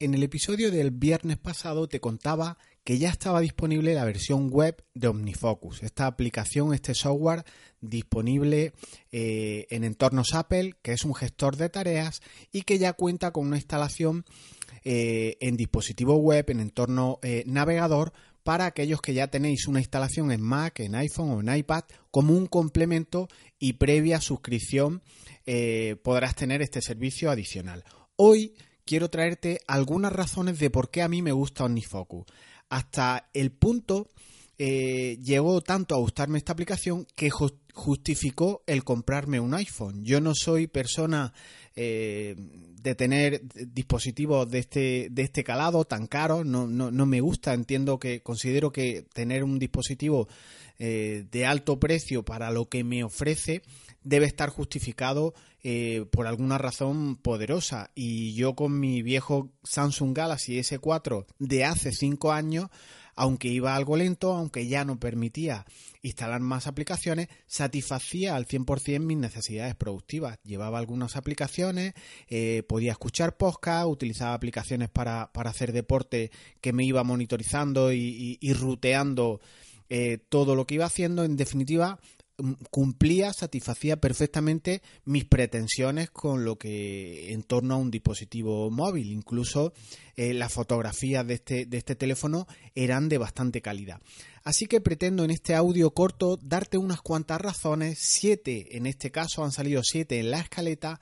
en 0.00 0.14
el 0.14 0.22
episodio 0.22 0.70
del 0.70 0.90
viernes 0.90 1.36
pasado 1.36 1.86
te 1.86 2.00
contaba 2.00 2.56
que 2.84 2.98
ya 2.98 3.10
estaba 3.10 3.40
disponible 3.40 3.94
la 3.94 4.06
versión 4.06 4.48
web 4.48 4.82
de 4.94 5.08
OmniFocus, 5.08 5.82
esta 5.82 6.06
aplicación, 6.06 6.72
este 6.72 6.94
software 6.94 7.44
disponible 7.82 8.72
eh, 9.12 9.66
en 9.68 9.84
entornos 9.84 10.34
Apple, 10.34 10.74
que 10.80 10.92
es 10.92 11.04
un 11.04 11.14
gestor 11.14 11.56
de 11.56 11.68
tareas 11.68 12.22
y 12.50 12.62
que 12.62 12.78
ya 12.78 12.94
cuenta 12.94 13.30
con 13.30 13.46
una 13.46 13.58
instalación 13.58 14.24
eh, 14.84 15.36
en 15.40 15.58
dispositivo 15.58 16.16
web, 16.16 16.46
en 16.48 16.60
entorno 16.60 17.18
eh, 17.22 17.44
navegador, 17.46 18.14
para 18.42 18.64
aquellos 18.64 19.02
que 19.02 19.12
ya 19.12 19.28
tenéis 19.28 19.68
una 19.68 19.80
instalación 19.80 20.32
en 20.32 20.40
Mac, 20.40 20.80
en 20.80 20.94
iPhone 20.94 21.30
o 21.30 21.40
en 21.40 21.54
iPad 21.54 21.84
como 22.10 22.32
un 22.32 22.46
complemento 22.46 23.28
y 23.58 23.74
previa 23.74 24.20
suscripción 24.20 25.02
podrás 26.02 26.36
tener 26.36 26.62
este 26.62 26.80
servicio 26.80 27.28
adicional. 27.28 27.84
Hoy 28.14 28.54
quiero 28.90 29.08
traerte 29.08 29.60
algunas 29.68 30.12
razones 30.12 30.58
de 30.58 30.68
por 30.68 30.90
qué 30.90 31.02
a 31.02 31.08
mí 31.08 31.22
me 31.22 31.30
gusta 31.30 31.64
OmniFocus 31.64 32.26
hasta 32.70 33.30
el 33.34 33.52
punto 33.52 34.08
eh, 34.58 35.16
llegó 35.22 35.60
tanto 35.60 35.94
a 35.94 35.98
gustarme 35.98 36.38
esta 36.38 36.54
aplicación 36.54 37.06
que 37.14 37.30
justificó 37.80 38.62
el 38.66 38.84
comprarme 38.84 39.40
un 39.40 39.54
iPhone. 39.54 40.04
Yo 40.04 40.20
no 40.20 40.34
soy 40.34 40.66
persona 40.66 41.32
eh, 41.74 42.36
de 42.36 42.94
tener 42.94 43.40
dispositivos 43.54 44.50
de 44.50 44.58
este, 44.58 45.08
de 45.10 45.22
este 45.22 45.42
calado 45.44 45.86
tan 45.86 46.06
caro, 46.06 46.44
no, 46.44 46.66
no, 46.66 47.06
me 47.06 47.22
gusta, 47.22 47.54
entiendo 47.54 47.98
que 47.98 48.22
considero 48.22 48.70
que 48.70 49.06
tener 49.14 49.44
un 49.44 49.58
dispositivo 49.58 50.28
eh, 50.78 51.24
de 51.30 51.46
alto 51.46 51.80
precio 51.80 52.22
para 52.22 52.50
lo 52.50 52.68
que 52.68 52.84
me 52.84 53.02
ofrece 53.02 53.62
debe 54.02 54.26
estar 54.26 54.50
justificado 54.50 55.34
por 56.10 56.26
alguna 56.26 56.56
razón 56.56 57.16
poderosa. 57.16 57.90
Y 57.94 58.32
yo 58.32 58.54
con 58.54 58.80
mi 58.80 59.02
viejo 59.02 59.50
Samsung 59.62 60.16
Galaxy 60.16 60.58
S4 60.58 61.26
de 61.38 61.64
hace 61.66 61.92
5 61.92 62.32
años 62.32 62.70
aunque 63.20 63.48
iba 63.48 63.76
algo 63.76 63.98
lento, 63.98 64.32
aunque 64.32 64.66
ya 64.66 64.82
no 64.86 64.98
permitía 64.98 65.66
instalar 66.00 66.40
más 66.40 66.66
aplicaciones, 66.66 67.28
satisfacía 67.46 68.34
al 68.34 68.46
100% 68.46 68.98
mis 69.00 69.18
necesidades 69.18 69.74
productivas. 69.74 70.38
Llevaba 70.42 70.78
algunas 70.78 71.16
aplicaciones, 71.16 71.92
eh, 72.28 72.62
podía 72.66 72.92
escuchar 72.92 73.36
podcast, 73.36 73.88
utilizaba 73.88 74.32
aplicaciones 74.32 74.88
para, 74.88 75.30
hacer 75.34 75.74
deporte 75.74 76.30
que 76.62 76.72
me 76.72 76.82
iba 76.82 77.04
monitorizando 77.04 77.92
y, 77.92 78.38
ruteando 78.54 79.42
eh, 79.90 80.16
todo 80.30 80.54
lo 80.54 80.66
que 80.66 80.76
iba 80.76 80.86
haciendo. 80.86 81.22
En 81.22 81.36
definitiva, 81.36 82.00
cumplía, 82.70 83.32
satisfacía 83.32 84.00
perfectamente 84.00 84.82
mis 85.04 85.24
pretensiones 85.24 86.10
con 86.10 86.44
lo 86.44 86.56
que 86.56 87.32
en 87.32 87.42
torno 87.42 87.74
a 87.74 87.78
un 87.78 87.90
dispositivo 87.90 88.70
móvil. 88.70 89.12
Incluso 89.12 89.72
eh, 90.16 90.34
las 90.34 90.52
fotografías 90.52 91.26
de 91.26 91.34
este, 91.34 91.66
de 91.66 91.78
este 91.78 91.94
teléfono 91.94 92.46
eran 92.74 93.08
de 93.08 93.18
bastante 93.18 93.62
calidad. 93.62 94.00
Así 94.42 94.66
que 94.66 94.80
pretendo 94.80 95.24
en 95.24 95.30
este 95.30 95.54
audio 95.54 95.92
corto 95.92 96.38
darte 96.42 96.78
unas 96.78 97.02
cuantas 97.02 97.40
razones, 97.40 97.98
siete 98.00 98.76
en 98.76 98.86
este 98.86 99.10
caso 99.10 99.44
han 99.44 99.52
salido 99.52 99.82
siete 99.82 100.18
en 100.18 100.30
la 100.30 100.40
escaleta, 100.40 101.00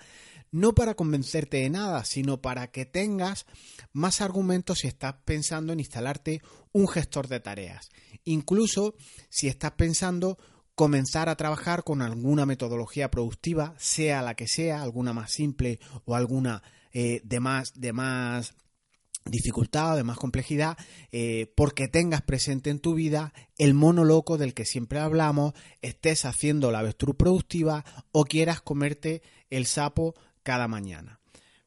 no 0.51 0.75
para 0.75 0.95
convencerte 0.95 1.59
de 1.59 1.71
nada, 1.71 2.05
sino 2.05 2.41
para 2.41 2.71
que 2.71 2.87
tengas 2.87 3.47
más 3.93 4.21
argumentos 4.21 4.81
si 4.81 4.89
estás 4.89 5.15
pensando 5.25 5.73
en 5.73 5.81
instalarte 5.81 6.43
un 6.73 6.89
gestor 6.89 7.29
de 7.29 7.41
tareas. 7.41 7.91
Incluso 8.25 8.95
si 9.29 9.49
estás 9.49 9.73
pensando 9.73 10.39
comenzar 10.79 11.29
a 11.29 11.35
trabajar 11.35 11.83
con 11.83 12.03
alguna 12.03 12.47
metodología 12.47 13.11
productiva, 13.11 13.75
sea 13.79 14.23
la 14.23 14.37
que 14.37 14.47
sea, 14.47 14.81
alguna 14.81 15.13
más 15.13 15.33
simple 15.33 15.81
o 16.05 16.15
alguna 16.15 16.63
eh, 16.93 17.21
de, 17.25 17.41
más, 17.41 17.73
de 17.75 17.93
más 17.93 18.55
dificultad 19.25 19.95
o 19.95 19.97
de 19.97 20.05
más 20.05 20.19
complejidad, 20.19 20.79
eh, 21.11 21.53
porque 21.57 21.89
tengas 21.89 22.23
presente 22.23 22.71
en 22.71 22.79
tu 22.79 22.95
vida 22.95 23.33
el 23.59 23.75
mono 23.75 24.05
loco 24.05 24.39
del 24.39 24.55
que 24.55 24.65
siempre 24.65 25.01
hablamos, 25.01 25.53
estés 25.83 26.25
haciendo 26.25 26.71
la 26.71 26.79
avestruz 26.79 27.17
productiva 27.17 27.85
o 28.13 28.25
quieras 28.25 28.61
comerte 28.61 29.23
el 29.51 29.67
sapo 29.67 30.15
cada 30.45 30.69
mañana. 30.69 31.19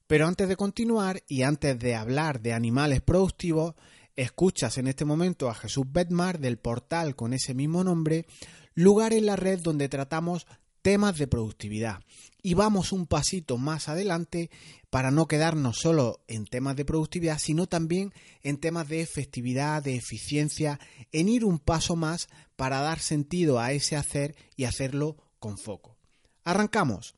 Pero 0.07 0.25
antes 0.25 0.47
de 0.47 0.55
continuar 0.55 1.21
y 1.27 1.41
antes 1.41 1.77
de 1.77 1.95
hablar 1.95 2.39
de 2.39 2.53
animales 2.53 3.01
productivos, 3.01 3.75
escuchas 4.15 4.77
en 4.77 4.87
este 4.87 5.03
momento 5.03 5.49
a 5.49 5.53
Jesús 5.53 5.85
Bedmar 5.91 6.39
del 6.39 6.57
portal 6.57 7.17
con 7.17 7.33
ese 7.33 7.53
mismo 7.53 7.83
nombre, 7.83 8.25
lugar 8.73 9.13
en 9.13 9.25
la 9.25 9.35
red 9.35 9.59
donde 9.59 9.89
tratamos 9.89 10.47
temas 10.81 11.17
de 11.17 11.27
productividad. 11.27 11.99
Y 12.43 12.55
vamos 12.55 12.91
un 12.91 13.05
pasito 13.05 13.57
más 13.57 13.87
adelante 13.87 14.49
para 14.89 15.11
no 15.11 15.27
quedarnos 15.27 15.77
solo 15.77 16.21
en 16.27 16.45
temas 16.45 16.75
de 16.75 16.85
productividad, 16.85 17.37
sino 17.37 17.67
también 17.67 18.13
en 18.41 18.57
temas 18.57 18.87
de 18.87 19.01
efectividad, 19.01 19.83
de 19.83 19.95
eficiencia, 19.95 20.79
en 21.11 21.29
ir 21.29 21.45
un 21.45 21.59
paso 21.59 21.95
más 21.95 22.29
para 22.55 22.81
dar 22.81 22.99
sentido 22.99 23.59
a 23.59 23.71
ese 23.73 23.95
hacer 23.95 24.35
y 24.55 24.65
hacerlo 24.65 25.17
con 25.39 25.57
foco. 25.57 25.97
Arrancamos. 26.43 27.15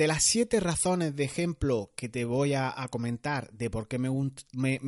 De 0.00 0.06
las 0.06 0.22
siete 0.22 0.60
razones 0.60 1.14
de 1.14 1.24
ejemplo 1.24 1.92
que 1.94 2.08
te 2.08 2.24
voy 2.24 2.54
a, 2.54 2.74
comentar 2.90 3.52
de 3.52 3.68
por 3.68 3.86
qué 3.86 3.98
me, 3.98 4.08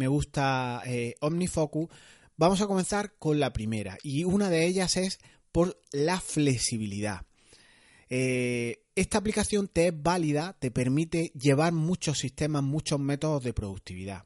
gusta 0.08 0.82
eh, 0.86 1.16
OmniFocus, 1.20 1.90
vamos 2.38 2.62
a 2.62 2.66
comenzar 2.66 3.12
con 3.18 3.38
la 3.38 3.52
primera. 3.52 3.98
Y 4.02 4.24
una 4.24 4.48
de 4.48 4.64
ellas 4.64 4.96
es 4.96 5.18
por 5.52 5.78
la 5.92 6.18
flexibilidad. 6.18 7.26
Eh, 8.08 8.86
esta 8.94 9.18
aplicación 9.18 9.68
te 9.68 9.88
es 9.88 10.02
válida, 10.02 10.56
te 10.58 10.70
permite 10.70 11.30
llevar 11.38 11.74
muchos 11.74 12.18
sistemas, 12.18 12.62
muchos 12.62 12.98
métodos 12.98 13.44
de 13.44 13.52
productividad 13.52 14.24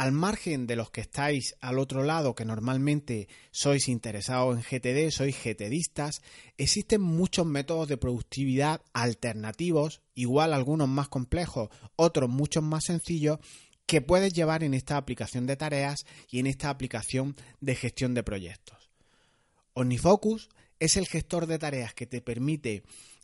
al 0.00 0.12
margen 0.12 0.66
de 0.66 0.76
los 0.76 0.90
que 0.90 1.02
estáis 1.02 1.56
al 1.60 1.78
otro 1.78 2.02
lado, 2.02 2.34
que 2.34 2.46
normalmente 2.46 3.28
sois 3.50 3.88
interesados 3.88 4.56
en 4.56 4.62
GTD, 4.62 5.10
sois 5.10 5.36
GTDistas, 5.36 6.22
existen 6.56 7.02
muchos 7.02 7.44
métodos 7.44 7.88
de 7.88 7.98
productividad 7.98 8.80
alternativos, 8.94 10.00
igual 10.20 10.52
algunos 10.52 10.88
más 10.88 11.08
complejos, 11.08 11.70
otros 11.96 12.28
muchos 12.28 12.62
más 12.62 12.84
sencillos, 12.84 13.38
que 13.86 14.00
puedes 14.00 14.32
llevar 14.32 14.62
en 14.62 14.74
esta 14.74 14.96
aplicación 14.96 15.46
de 15.46 15.56
tareas 15.56 16.04
y 16.30 16.38
en 16.38 16.46
esta 16.46 16.70
aplicación 16.70 17.34
de 17.60 17.74
gestión 17.74 18.14
de 18.14 18.22
proyectos. 18.22 18.90
OmniFocus 19.74 20.48
es 20.78 20.96
el 20.96 21.06
gestor 21.06 21.46
de 21.46 21.58
tareas 21.58 21.94
que 21.94 22.06
te 22.06 22.20
permite 22.20 22.82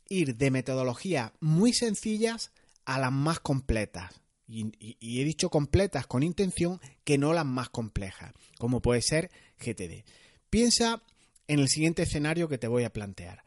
ir 0.08 0.36
de 0.36 0.50
metodologías 0.50 1.32
muy 1.40 1.72
sencillas 1.72 2.52
a 2.84 2.98
las 2.98 3.12
más 3.12 3.40
completas, 3.40 4.12
y, 4.48 5.20
he 5.20 5.24
dicho 5.24 5.50
completas 5.50 6.06
con 6.06 6.22
intención 6.22 6.80
que 7.04 7.18
no 7.18 7.32
las 7.32 7.46
más 7.46 7.68
complejas, 7.68 8.32
como 8.58 8.80
puede 8.80 9.02
ser 9.02 9.30
GTD. 9.58 10.04
Piensa 10.50 11.02
en 11.48 11.58
el 11.58 11.68
siguiente 11.68 12.02
escenario 12.02 12.48
que 12.48 12.58
te 12.58 12.68
voy 12.68 12.84
a 12.84 12.92
plantear. 12.92 13.42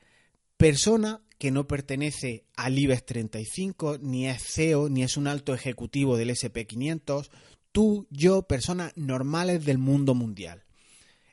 Persona 0.57 1.21
que 1.39 1.51
no 1.51 1.67
pertenece 1.67 2.43
al 2.57 2.77
IBEX 2.77 3.05
35, 3.05 3.97
ni 4.01 4.27
es 4.27 4.43
CEO, 4.43 4.89
ni 4.89 5.03
es 5.03 5.15
un 5.15 5.25
alto 5.25 5.53
ejecutivo 5.53 6.17
del 6.17 6.31
SP500, 6.31 7.29
tú, 7.71 8.07
yo, 8.11 8.43
personas 8.43 8.91
normales 8.97 9.65
del 9.65 9.77
mundo 9.77 10.13
mundial. 10.13 10.65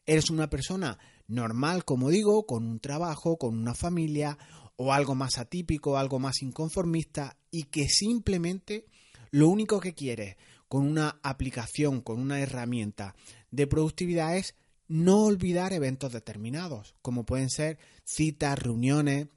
Eres 0.07 0.31
una 0.31 0.49
persona 0.49 0.99
normal, 1.27 1.85
como 1.85 2.09
digo, 2.09 2.47
con 2.47 2.65
un 2.65 2.79
trabajo, 2.79 3.37
con 3.37 3.59
una 3.59 3.75
familia, 3.75 4.39
o 4.77 4.93
algo 4.93 5.17
más 5.17 5.39
atípico, 5.39 5.99
algo 5.99 6.21
más 6.21 6.41
inconformista, 6.41 7.37
y 7.51 7.65
que 7.65 7.89
simplemente 7.89 8.87
lo 9.33 9.49
único 9.49 9.81
que 9.81 9.95
quieres 9.95 10.37
con 10.69 10.87
una 10.87 11.19
aplicación, 11.25 12.01
con 12.01 12.21
una 12.21 12.41
herramienta 12.41 13.17
de 13.51 13.67
productividad 13.67 14.37
es 14.37 14.55
no 14.89 15.25
olvidar 15.25 15.73
eventos 15.73 16.13
determinados, 16.13 16.95
como 17.03 17.25
pueden 17.25 17.51
ser 17.51 17.79
citas, 18.05 18.59
reuniones, 18.59 19.29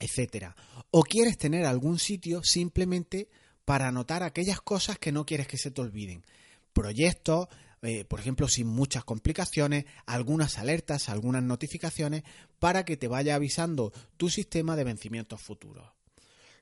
etcétera. 0.00 0.56
O 0.90 1.02
quieres 1.02 1.38
tener 1.38 1.64
algún 1.64 1.98
sitio 1.98 2.42
simplemente 2.42 3.28
para 3.64 3.88
anotar 3.88 4.22
aquellas 4.22 4.60
cosas 4.60 4.98
que 4.98 5.12
no 5.12 5.26
quieres 5.26 5.46
que 5.46 5.58
se 5.58 5.70
te 5.70 5.80
olviden. 5.80 6.24
Proyectos, 6.72 7.48
eh, 7.82 8.04
por 8.04 8.20
ejemplo, 8.20 8.48
sin 8.48 8.66
muchas 8.66 9.04
complicaciones, 9.04 9.84
algunas 10.06 10.58
alertas, 10.58 11.08
algunas 11.08 11.42
notificaciones, 11.42 12.22
para 12.58 12.84
que 12.84 12.96
te 12.96 13.08
vaya 13.08 13.34
avisando 13.34 13.92
tu 14.16 14.30
sistema 14.30 14.76
de 14.76 14.84
vencimientos 14.84 15.40
futuros 15.40 15.98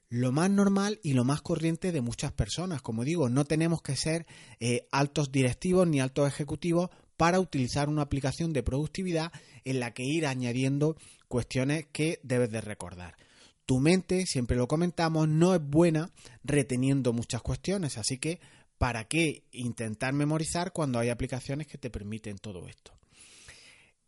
lo 0.08 0.30
más 0.32 0.50
normal 0.50 1.00
y 1.02 1.14
lo 1.14 1.24
más 1.24 1.42
corriente 1.42 1.92
de 1.92 2.00
muchas 2.00 2.32
personas. 2.32 2.82
Como 2.82 3.04
digo, 3.04 3.28
no 3.28 3.44
tenemos 3.44 3.82
que 3.82 3.96
ser 3.96 4.26
eh, 4.60 4.86
altos 4.92 5.32
directivos 5.32 5.86
ni 5.86 6.00
altos 6.00 6.28
ejecutivos 6.28 6.90
para 7.16 7.40
utilizar 7.40 7.88
una 7.88 8.02
aplicación 8.02 8.52
de 8.52 8.62
productividad 8.62 9.32
en 9.64 9.80
la 9.80 9.92
que 9.92 10.04
ir 10.04 10.26
añadiendo 10.26 10.96
cuestiones 11.28 11.86
que 11.92 12.20
debes 12.22 12.50
de 12.50 12.60
recordar. 12.60 13.16
Tu 13.66 13.80
mente, 13.80 14.26
siempre 14.26 14.56
lo 14.56 14.68
comentamos, 14.68 15.28
no 15.28 15.54
es 15.54 15.60
buena 15.60 16.10
reteniendo 16.44 17.12
muchas 17.12 17.42
cuestiones, 17.42 17.98
así 17.98 18.18
que 18.18 18.40
¿para 18.78 19.08
qué 19.08 19.42
intentar 19.52 20.12
memorizar 20.12 20.72
cuando 20.72 20.98
hay 20.98 21.08
aplicaciones 21.08 21.66
que 21.66 21.76
te 21.76 21.90
permiten 21.90 22.38
todo 22.38 22.68
esto? 22.68 22.92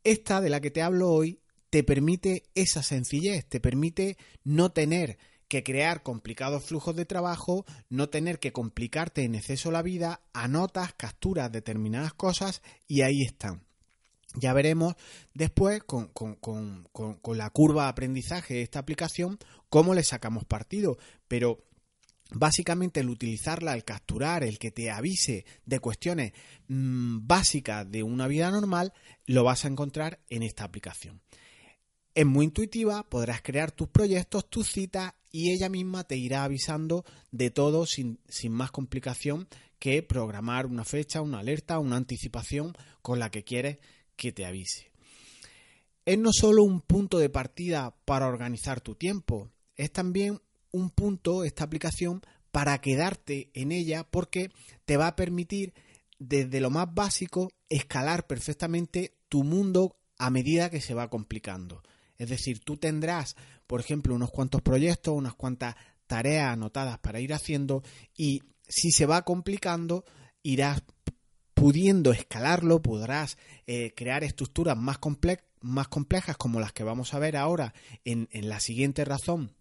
Esta 0.05 0.41
de 0.41 0.49
la 0.49 0.61
que 0.61 0.71
te 0.71 0.81
hablo 0.81 1.11
hoy 1.11 1.41
te 1.71 1.83
permite 1.83 2.45
esa 2.55 2.83
sencillez, 2.83 3.47
te 3.47 3.61
permite 3.61 4.17
no 4.45 4.71
tener 4.71 5.19
que 5.49 5.63
crear 5.63 6.03
complicados 6.03 6.65
flujos 6.65 6.95
de 6.95 7.07
trabajo, 7.07 7.65
no 7.89 8.09
tener 8.11 8.39
que 8.39 8.53
complicarte 8.53 9.25
en 9.25 9.35
exceso 9.35 9.71
la 9.71 9.83
vida, 9.83 10.21
anotas, 10.33 10.93
capturas 10.93 11.51
determinadas 11.51 12.15
cosas 12.15 12.63
y 12.87 13.03
ahí 13.03 13.23
están. 13.23 13.68
Ya 14.39 14.53
veremos 14.53 14.95
después 15.35 15.83
con, 15.85 16.11
la 17.35 17.51
curva 17.51 17.85
de 17.85 17.89
aprendizaje 17.89 18.55
de 18.55 18.63
esta 18.63 18.79
aplicación 18.79 19.39
cómo 19.69 19.95
le 19.95 20.05
sacamos 20.05 20.45
partido, 20.45 20.99
pero 21.27 21.65
básicamente 22.31 23.01
el 23.01 23.09
utilizarla, 23.09 23.75
el 23.75 23.85
capturar, 23.85 24.45
el 24.45 24.59
que 24.59 24.71
te 24.71 24.91
avise 24.91 25.45
de 25.65 25.81
cuestiones 25.81 26.33
mm, 26.69 27.27
básicas 27.27 27.91
de 27.91 28.03
una 28.03 28.29
vida 28.29 28.51
normal, 28.51 28.93
lo 29.27 29.45
vas 29.45 29.65
a 29.65 29.69
encontrar 29.69 30.21
en 30.29 30.43
esta 30.43 30.65
aplicación. 30.65 31.21
Es 32.15 32.27
muy 32.27 32.47
intuitiva, 32.47 33.09
podrás 33.09 33.43
crear 33.43 33.71
tus 33.71 33.89
proyectos, 33.89 34.51
tus 34.51 34.69
citas 34.69 35.15
y 35.31 35.53
ella 35.53 35.69
misma 35.69 36.05
te 36.05 36.17
irá 36.17 36.45
avisando 36.45 37.05
de 37.31 37.51
todo 37.51 37.87
sin, 37.87 38.19
sin 38.29 38.53
más 38.53 38.71
complicación 38.71 39.49
que 39.79 40.03
programar 40.03 40.67
una 40.67 40.85
fecha, 40.85 41.21
una 41.23 41.39
alerta, 41.39 41.79
una 41.79 41.97
anticipación 41.97 42.75
con 43.03 43.19
la 43.19 43.31
que 43.31 43.45
quieres 43.45 43.79
que 44.19 44.33
te 44.33 44.45
avise. 44.45 44.91
Es 46.05 46.19
no 46.19 46.31
solo 46.33 46.65
un 46.65 46.83
punto 46.83 47.19
de 47.19 47.31
partida 47.31 47.97
para 48.05 48.27
organizar 48.27 48.83
tu 48.83 48.95
tiempo, 48.95 49.51
es 49.77 49.91
también 49.93 50.43
un 50.71 50.91
punto, 50.91 51.45
esta 51.45 51.65
aplicación, 51.65 52.21
para 52.51 52.79
quedarte 52.81 53.51
en 53.55 53.73
ella 53.73 54.05
porque 54.05 54.51
te 54.85 54.97
va 54.97 55.07
a 55.07 55.17
permitir 55.17 55.73
desde 56.19 56.61
lo 56.61 56.71
más 56.71 56.93
básico 56.93 57.53
escalar 57.69 58.27
perfectamente 58.27 59.19
tu 59.29 59.45
mundo 59.45 59.97
a 60.19 60.31
medida 60.31 60.71
que 60.71 60.81
se 60.81 60.95
va 60.95 61.09
complicando. 61.09 61.83
Es 62.17 62.29
decir, 62.29 62.61
tú 62.61 62.77
tendrás, 62.77 63.37
por 63.67 63.81
ejemplo, 63.81 64.15
unos 64.15 64.31
cuantos 64.31 64.61
proyectos, 64.63 65.15
unas 65.15 65.35
cuantas 65.35 65.77
tareas 66.07 66.53
anotadas 66.53 66.99
para 66.99 67.21
ir 67.21 67.33
haciendo 67.33 67.83
y 68.17 68.43
si 68.67 68.91
se 68.91 69.07
va 69.07 69.23
complicando, 69.23 70.05
irás 70.43 70.83
pudiendo 71.59 72.13
escalarlo, 72.13 72.81
podrás 72.81 73.37
eh, 73.67 73.93
crear 73.97 74.23
estructuras 74.23 74.77
más, 74.77 74.99
más, 75.61 75.89
complejas 75.89 76.37
como 76.37 76.61
las 76.61 76.73
que 76.73 76.85
vamos 76.85 77.15
a 77.15 77.19
ver 77.19 77.37
ahora 77.37 77.75
en, 78.05 78.29
la 78.33 78.61
siguiente 78.61 79.05
razón 79.05 79.53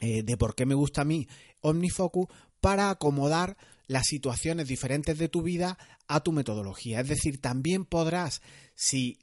eh, 0.00 0.22
de 0.22 0.36
por 0.36 0.54
qué 0.54 0.66
me 0.66 0.74
gusta 0.74 1.02
a 1.02 1.04
mí 1.04 1.28
OmniFocus 1.60 2.26
para 2.60 2.90
acomodar 2.90 3.56
las 3.86 4.06
situaciones 4.06 4.66
diferentes 4.68 5.16
de 5.16 5.28
tu 5.28 5.42
vida 5.42 5.78
a 6.08 6.20
tu 6.20 6.32
metodología. 6.32 7.00
Es 7.00 7.08
decir, 7.08 7.40
también 7.40 7.84
podrás, 7.84 8.42
si 8.74 9.18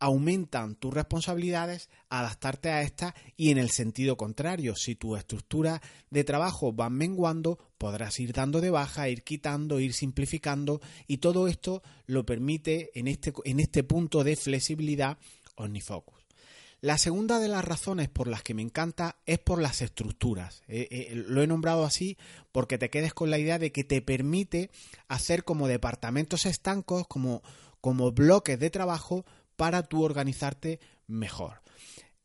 aumentan 0.00 0.74
tus 0.74 0.92
responsabilidades, 0.92 1.90
adaptarte 2.08 2.70
a 2.70 2.82
estas 2.82 3.14
y 3.36 3.50
en 3.50 3.58
el 3.58 3.70
sentido 3.70 4.16
contrario, 4.16 4.74
si 4.74 4.96
tu 4.96 5.14
estructura 5.14 5.80
de 6.10 6.24
trabajo 6.24 6.74
va 6.74 6.90
menguando, 6.90 7.58
podrás 7.78 8.18
ir 8.18 8.32
dando 8.32 8.60
de 8.60 8.70
baja, 8.70 9.08
ir 9.08 9.22
quitando, 9.22 9.78
ir 9.78 9.92
simplificando 9.92 10.80
y 11.06 11.18
todo 11.18 11.46
esto 11.46 11.82
lo 12.06 12.24
permite 12.24 12.90
en 12.98 13.08
este, 13.08 13.32
en 13.44 13.60
este 13.60 13.84
punto 13.84 14.24
de 14.24 14.36
flexibilidad 14.36 15.18
OmniFocus. 15.54 16.20
La 16.82 16.96
segunda 16.96 17.38
de 17.38 17.48
las 17.48 17.62
razones 17.62 18.08
por 18.08 18.26
las 18.26 18.42
que 18.42 18.54
me 18.54 18.62
encanta 18.62 19.16
es 19.26 19.38
por 19.38 19.60
las 19.60 19.82
estructuras. 19.82 20.62
Eh, 20.66 20.88
eh, 20.90 21.12
lo 21.14 21.42
he 21.42 21.46
nombrado 21.46 21.84
así 21.84 22.16
porque 22.52 22.78
te 22.78 22.88
quedes 22.88 23.12
con 23.12 23.28
la 23.28 23.38
idea 23.38 23.58
de 23.58 23.70
que 23.70 23.84
te 23.84 24.00
permite 24.00 24.70
hacer 25.06 25.44
como 25.44 25.68
departamentos 25.68 26.46
estancos, 26.46 27.06
como, 27.06 27.42
como 27.82 28.12
bloques 28.12 28.58
de 28.58 28.70
trabajo 28.70 29.26
para 29.60 29.82
tú 29.82 30.02
organizarte 30.02 30.80
mejor. 31.06 31.60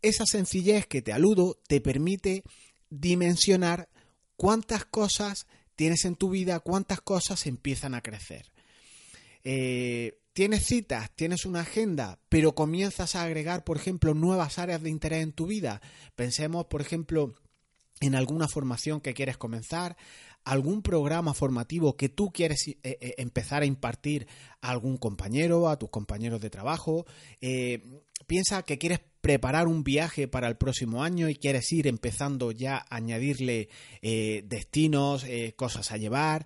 Esa 0.01 0.23
sencillez 0.25 0.87
que 0.87 1.01
te 1.01 1.11
aludo 1.11 1.59
te 1.67 1.81
permite 1.81 2.45
dimensionar 2.89 3.89
cuántas 4.37 4.85
cosas 4.85 5.45
tienes 5.75 6.05
en 6.05 6.15
tu 6.15 6.29
vida, 6.29 6.61
cuántas 6.61 7.01
cosas 7.01 7.45
empiezan 7.45 7.93
a 7.93 7.99
crecer. 7.99 8.53
Eh, 9.43 10.17
tienes 10.31 10.65
citas, 10.65 11.11
tienes 11.13 11.45
una 11.45 11.59
agenda, 11.59 12.19
pero 12.29 12.55
comienzas 12.55 13.17
a 13.17 13.23
agregar, 13.23 13.65
por 13.65 13.75
ejemplo, 13.75 14.13
nuevas 14.13 14.57
áreas 14.57 14.81
de 14.81 14.91
interés 14.91 15.21
en 15.21 15.33
tu 15.33 15.45
vida. 15.45 15.81
Pensemos, 16.15 16.67
por 16.67 16.79
ejemplo, 16.79 17.35
en 17.99 18.15
alguna 18.15 18.47
formación 18.47 19.01
que 19.01 19.13
quieres 19.13 19.35
comenzar, 19.35 19.97
algún 20.45 20.83
programa 20.83 21.33
formativo 21.33 21.97
que 21.97 22.07
tú 22.07 22.31
quieres 22.31 22.67
eh, 22.67 22.77
eh, 22.83 23.15
empezar 23.17 23.63
a 23.63 23.65
impartir 23.65 24.27
a 24.61 24.69
algún 24.69 24.97
compañero, 24.97 25.67
a 25.67 25.77
tus 25.77 25.89
compañeros 25.89 26.39
de 26.39 26.51
trabajo. 26.51 27.05
Eh, 27.41 27.81
piensa 28.27 28.63
que 28.63 28.77
quieres 28.77 28.99
preparar 29.21 29.67
un 29.67 29.83
viaje 29.83 30.27
para 30.27 30.47
el 30.47 30.55
próximo 30.55 31.03
año 31.03 31.27
y 31.29 31.35
quieres 31.35 31.71
ir 31.71 31.87
empezando 31.87 32.51
ya 32.51 32.77
a 32.77 32.95
añadirle 32.97 33.69
destinos, 34.03 35.25
cosas 35.55 35.91
a 35.91 35.97
llevar, 35.97 36.45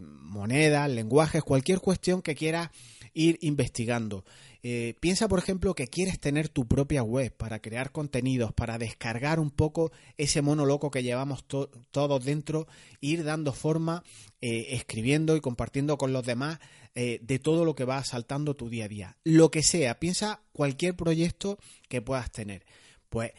monedas, 0.00 0.90
lenguajes, 0.90 1.42
cualquier 1.42 1.80
cuestión 1.80 2.20
que 2.20 2.34
quieras 2.34 2.68
ir 3.14 3.38
investigando. 3.40 4.26
Eh, 4.64 4.94
piensa, 5.00 5.26
por 5.26 5.40
ejemplo, 5.40 5.74
que 5.74 5.88
quieres 5.88 6.20
tener 6.20 6.48
tu 6.48 6.68
propia 6.68 7.02
web 7.02 7.34
para 7.36 7.60
crear 7.60 7.90
contenidos, 7.90 8.52
para 8.52 8.78
descargar 8.78 9.40
un 9.40 9.50
poco 9.50 9.90
ese 10.16 10.40
mono 10.40 10.66
loco 10.66 10.90
que 10.90 11.02
llevamos 11.02 11.44
todos 11.46 12.24
dentro, 12.24 12.68
ir 13.00 13.24
dando 13.24 13.52
forma, 13.52 14.04
eh, 14.40 14.68
escribiendo 14.70 15.34
y 15.34 15.40
compartiendo 15.40 15.98
con 15.98 16.12
los 16.12 16.24
demás 16.24 16.60
eh, 16.94 17.18
de 17.22 17.40
todo 17.40 17.64
lo 17.64 17.74
que 17.74 17.84
va 17.84 18.04
saltando 18.04 18.54
tu 18.54 18.68
día 18.68 18.84
a 18.84 18.88
día. 18.88 19.16
Lo 19.24 19.50
que 19.50 19.64
sea, 19.64 19.98
piensa 19.98 20.42
cualquier 20.52 20.94
proyecto 20.94 21.58
que 21.88 22.00
puedas 22.00 22.30
tener. 22.30 22.64
Pues 23.08 23.32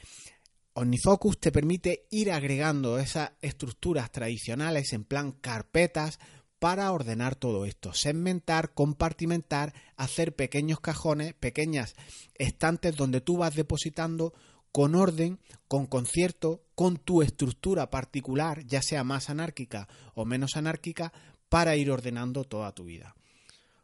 OmniFocus 0.73 1.39
te 1.39 1.51
permite 1.51 2.07
ir 2.09 2.31
agregando 2.31 2.99
esas 2.99 3.31
estructuras 3.41 4.11
tradicionales 4.11 4.91
en 4.93 5.05
plan 5.05 5.31
carpetas, 5.31 6.19
para 6.63 6.89
ordenar 6.93 7.35
todo 7.35 7.65
esto, 7.65 7.91
segmentar, 7.91 8.73
compartimentar, 8.73 9.73
hacer 9.97 10.33
pequeños 10.33 10.79
cajones, 10.79 11.33
pequeñas 11.33 11.93
estantes 12.35 12.95
donde 12.95 13.19
tú 13.19 13.35
vas 13.35 13.53
depositando 13.53 14.33
con 14.71 14.95
orden, 14.95 15.41
con 15.67 15.87
concierto, 15.87 16.63
con 16.73 16.95
tu 16.95 17.21
estructura 17.21 17.89
particular, 17.89 18.65
ya 18.65 18.81
sea 18.81 19.03
más 19.03 19.29
anárquica 19.29 19.89
o 20.15 20.23
menos 20.23 20.55
anárquica, 20.55 21.11
para 21.49 21.75
ir 21.75 21.91
ordenando 21.91 22.45
toda 22.45 22.71
tu 22.71 22.85
vida. 22.85 23.13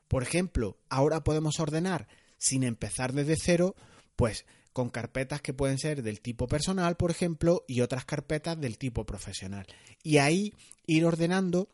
Por 0.07 0.23
ejemplo, 0.23 0.77
ahora 0.87 1.25
podemos 1.25 1.59
ordenar 1.59 2.07
sin 2.37 2.63
empezar 2.63 3.11
desde 3.11 3.35
cero, 3.35 3.75
pues 4.15 4.45
con 4.71 4.89
carpetas 4.89 5.41
que 5.41 5.53
pueden 5.53 5.79
ser 5.79 6.01
del 6.01 6.21
tipo 6.21 6.47
personal, 6.47 6.95
por 6.95 7.11
ejemplo, 7.11 7.65
y 7.67 7.81
otras 7.81 8.05
carpetas 8.05 8.57
del 8.57 8.77
tipo 8.77 9.05
profesional. 9.05 9.67
Y 10.01 10.19
ahí 10.19 10.53
ir 10.87 11.03
ordenando 11.03 11.67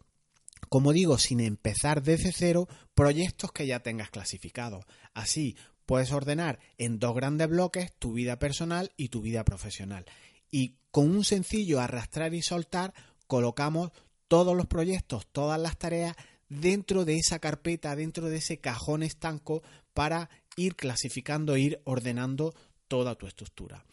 como 0.69 0.93
digo, 0.93 1.17
sin 1.17 1.39
empezar 1.39 2.03
desde 2.03 2.31
cero, 2.31 2.67
proyectos 2.93 3.51
que 3.51 3.67
ya 3.67 3.81
tengas 3.81 4.10
clasificados. 4.10 4.86
Así, 5.13 5.55
puedes 5.86 6.12
ordenar 6.12 6.60
en 6.77 7.00
dos 7.00 7.15
grandes 7.15 7.50
bloques 7.50 7.93
tu 7.98 8.13
vida 8.13 8.39
personal 8.39 8.91
y 8.98 9.10
tu 9.10 9.22
vida 9.22 9.43
profesional. 9.43 10.05
Y 10.51 10.77
con 10.91 11.10
un 11.10 11.24
sencillo 11.24 11.79
arrastrar 11.79 12.34
y 12.34 12.41
soltar, 12.41 12.93
colocamos 13.27 13.91
todos 14.27 14.55
los 14.55 14.67
proyectos, 14.67 15.27
todas 15.31 15.60
las 15.60 15.77
tareas 15.77 16.15
dentro 16.50 17.05
de 17.05 17.17
esa 17.17 17.39
carpeta, 17.39 17.95
dentro 17.95 18.29
de 18.29 18.38
ese 18.38 18.60
cajón 18.60 19.03
estanco 19.03 19.63
para 19.93 20.29
ir 20.55 20.75
clasificando, 20.75 21.57
ir 21.57 21.81
ordenando 21.84 22.53
toda 22.88 23.15
tu 23.15 23.27
estructura. 23.27 23.86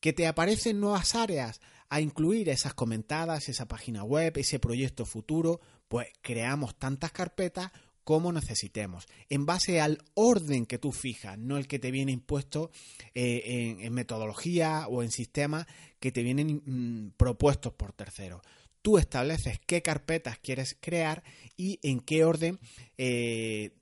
¿Que 0.00 0.12
te 0.12 0.26
aparecen 0.26 0.80
nuevas 0.80 1.14
áreas 1.14 1.60
a 1.88 2.00
incluir 2.00 2.48
esas 2.48 2.74
comentadas, 2.74 3.48
esa 3.48 3.66
página 3.66 4.04
web, 4.04 4.36
ese 4.36 4.58
proyecto 4.58 5.06
futuro? 5.06 5.60
Pues 5.88 6.08
creamos 6.22 6.76
tantas 6.76 7.12
carpetas 7.12 7.70
como 8.06 8.32
necesitemos, 8.32 9.08
en 9.30 9.46
base 9.46 9.80
al 9.80 9.98
orden 10.14 10.64
que 10.64 10.78
tú 10.78 10.92
fijas, 10.92 11.36
no 11.40 11.56
el 11.56 11.66
que 11.66 11.80
te 11.80 11.90
viene 11.90 12.12
impuesto 12.12 12.70
eh, 13.16 13.78
en, 13.80 13.92
metodología 13.92 14.86
o 14.86 15.02
en 15.02 15.10
sistemas 15.10 15.66
que 15.98 16.12
te 16.12 16.22
vienen 16.22 16.62
mm, 16.64 17.14
propuestos 17.16 17.72
por 17.72 17.92
terceros. 17.92 18.42
Tú 18.80 18.98
estableces 18.98 19.58
qué 19.66 19.82
carpetas 19.82 20.38
quieres 20.38 20.76
crear 20.80 21.24
y 21.56 21.80
en 21.82 21.98
qué 21.98 22.24
orden 22.24 22.60
eh, 22.96 23.72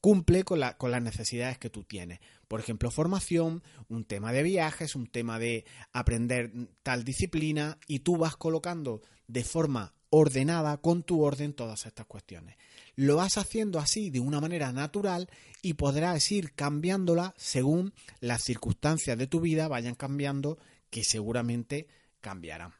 cumple 0.00 0.42
con, 0.42 0.60
con 0.76 0.90
las 0.90 1.02
necesidades 1.02 1.58
que 1.58 1.70
tú 1.70 1.84
tienes. 1.84 2.18
Por 2.48 2.60
ejemplo, 2.60 2.90
formación, 2.90 3.62
un 3.88 4.04
tema 4.04 4.32
de 4.32 4.42
viajes, 4.42 4.96
un 4.96 5.06
tema 5.06 5.38
de 5.38 5.64
aprender 5.92 6.50
tal 6.82 7.04
disciplina 7.04 7.78
y 7.86 8.00
tú 8.00 8.16
vas 8.16 8.36
colocando 8.36 9.02
de 9.26 9.44
forma 9.44 9.94
ordenada 10.10 10.78
con 10.78 11.02
tu 11.02 11.22
orden 11.22 11.52
todas 11.52 11.84
estas 11.86 12.06
cuestiones. 12.06 12.56
Lo 12.96 13.16
vas 13.16 13.36
haciendo 13.36 13.78
así 13.78 14.10
de 14.10 14.20
una 14.20 14.40
manera 14.40 14.72
natural 14.72 15.28
y 15.62 15.74
podrás 15.74 16.32
ir 16.32 16.54
cambiándola 16.54 17.34
según 17.36 17.92
las 18.20 18.42
circunstancias 18.42 19.18
de 19.18 19.26
tu 19.26 19.40
vida 19.40 19.68
vayan 19.68 19.94
cambiando, 19.94 20.58
que 20.90 21.04
seguramente 21.04 21.86
cambiarán. 22.20 22.72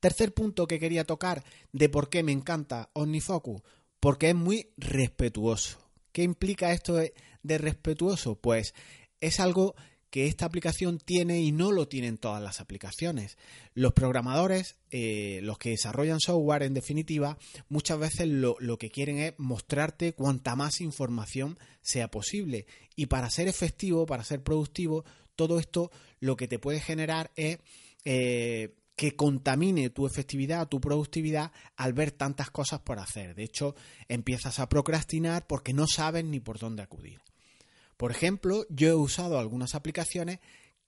Tercer 0.00 0.32
punto 0.32 0.66
que 0.66 0.78
quería 0.78 1.04
tocar 1.04 1.44
de 1.72 1.88
por 1.88 2.08
qué 2.08 2.22
me 2.22 2.32
encanta 2.32 2.90
OmniFocus, 2.94 3.62
porque 4.00 4.30
es 4.30 4.34
muy 4.34 4.70
respetuoso. 4.76 5.78
¿Qué 6.12 6.22
implica 6.22 6.72
esto 6.72 6.96
respetuoso? 7.44 8.36
Pues 8.36 8.74
es 9.20 9.40
algo 9.40 9.74
que 10.10 10.26
esta 10.26 10.46
aplicación 10.46 10.98
tiene 10.98 11.40
y 11.42 11.52
no 11.52 11.70
lo 11.70 11.86
tienen 11.86 12.16
todas 12.16 12.42
las 12.42 12.60
aplicaciones. 12.60 13.36
Los 13.74 13.92
programadores, 13.92 14.76
eh, 14.90 15.40
los 15.42 15.58
que 15.58 15.70
desarrollan 15.70 16.20
software 16.20 16.62
en 16.62 16.74
definitiva, 16.74 17.36
muchas 17.68 17.98
veces 17.98 18.28
lo, 18.28 18.56
lo, 18.58 18.78
que 18.78 18.90
quieren 18.90 19.18
es 19.18 19.34
mostrarte 19.36 20.14
cuanta 20.14 20.56
más 20.56 20.80
información 20.80 21.58
sea 21.82 22.08
posible. 22.10 22.66
Y 22.96 23.06
para 23.06 23.28
ser 23.30 23.48
efectivo, 23.48 24.06
para 24.06 24.24
ser 24.24 24.42
productivo, 24.42 25.04
todo 25.36 25.58
esto 25.58 25.90
lo 26.20 26.36
que 26.36 26.48
te 26.48 26.58
puede 26.58 26.80
generar 26.80 27.30
es 27.36 27.58
eh, 28.04 28.74
que 28.98 29.14
contamine 29.14 29.90
tu 29.90 30.08
efectividad, 30.08 30.68
tu 30.68 30.80
productividad 30.80 31.52
al 31.76 31.92
ver 31.92 32.10
tantas 32.10 32.50
cosas 32.50 32.80
por 32.80 32.98
hacer. 32.98 33.36
De 33.36 33.44
hecho, 33.44 33.76
empiezas 34.08 34.58
a 34.58 34.68
procrastinar 34.68 35.46
porque 35.46 35.72
no 35.72 35.86
sabes 35.86 36.24
ni 36.24 36.40
por 36.40 36.58
dónde 36.58 36.82
acudir. 36.82 37.20
Por 37.96 38.10
ejemplo, 38.10 38.66
yo 38.70 38.88
he 38.88 38.94
usado 38.94 39.38
algunas 39.38 39.76
aplicaciones 39.76 40.40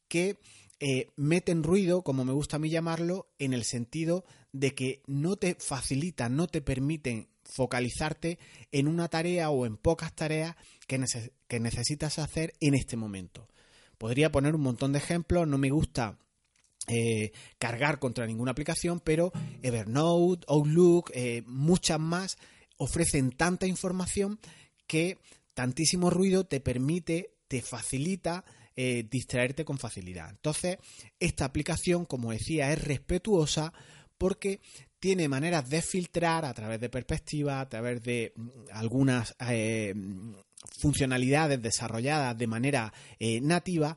que 0.09 0.39
eh, 0.81 1.07
meten 1.15 1.63
ruido, 1.63 2.03
como 2.03 2.25
me 2.25 2.33
gusta 2.33 2.57
a 2.57 2.59
mí 2.59 2.69
llamarlo, 2.69 3.29
en 3.39 3.53
el 3.53 3.63
sentido 3.63 4.25
de 4.51 4.75
que 4.75 5.03
no 5.07 5.37
te 5.37 5.55
facilitan, 5.55 6.35
no 6.35 6.49
te 6.49 6.63
permiten 6.63 7.29
focalizarte 7.45 8.41
en 8.73 8.89
una 8.89 9.07
tarea 9.07 9.51
o 9.51 9.67
en 9.67 9.77
pocas 9.77 10.17
tareas 10.17 10.57
que, 10.89 11.01
que 11.47 11.61
necesitas 11.61 12.19
hacer 12.19 12.55
en 12.59 12.75
este 12.75 12.97
momento. 12.97 13.47
Podría 13.99 14.33
poner 14.33 14.57
un 14.57 14.63
montón 14.63 14.91
de 14.91 14.99
ejemplos, 14.99 15.47
no 15.47 15.59
me 15.59 15.71
gusta 15.71 16.19
eh, 16.87 17.33
cargar 17.59 17.99
contra 17.99 18.27
ninguna 18.27 18.53
aplicación, 18.53 19.01
pero 19.01 19.33
Evernote, 19.63 20.47
Outlook, 20.49 21.11
eh, 21.15 21.43
muchas 21.47 22.01
más 22.01 22.39
ofrecen 22.79 23.33
tanta 23.33 23.67
información 23.67 24.41
que 24.87 25.19
tantísimo 25.55 26.09
ruido 26.11 26.47
te 26.47 26.61
permite, 26.61 27.35
te 27.49 27.61
facilita 27.61 28.45
eh, 28.75 29.07
distraerte 29.09 29.65
con 29.65 29.79
facilidad. 29.79 30.31
Entonces, 30.31 30.79
esta 31.21 31.45
aplicación, 31.45 32.07
como 32.07 32.33
decía, 32.33 32.73
es 32.73 32.83
respetuosa 32.83 33.73
porque 34.17 34.61
tiene 34.99 35.29
maneras 35.29 35.69
de 35.69 35.83
filtrar 35.83 36.45
a 36.45 36.55
través 36.55 36.81
de 36.81 36.89
perspectiva, 36.89 37.61
a 37.61 37.69
través 37.69 38.03
de 38.03 38.33
mm, 38.35 38.49
algunas 38.73 39.37
funcionalidades 40.79 41.61
desarrolladas 41.63 42.37
de 42.37 42.47
manera 42.47 42.93
nativa 43.43 43.97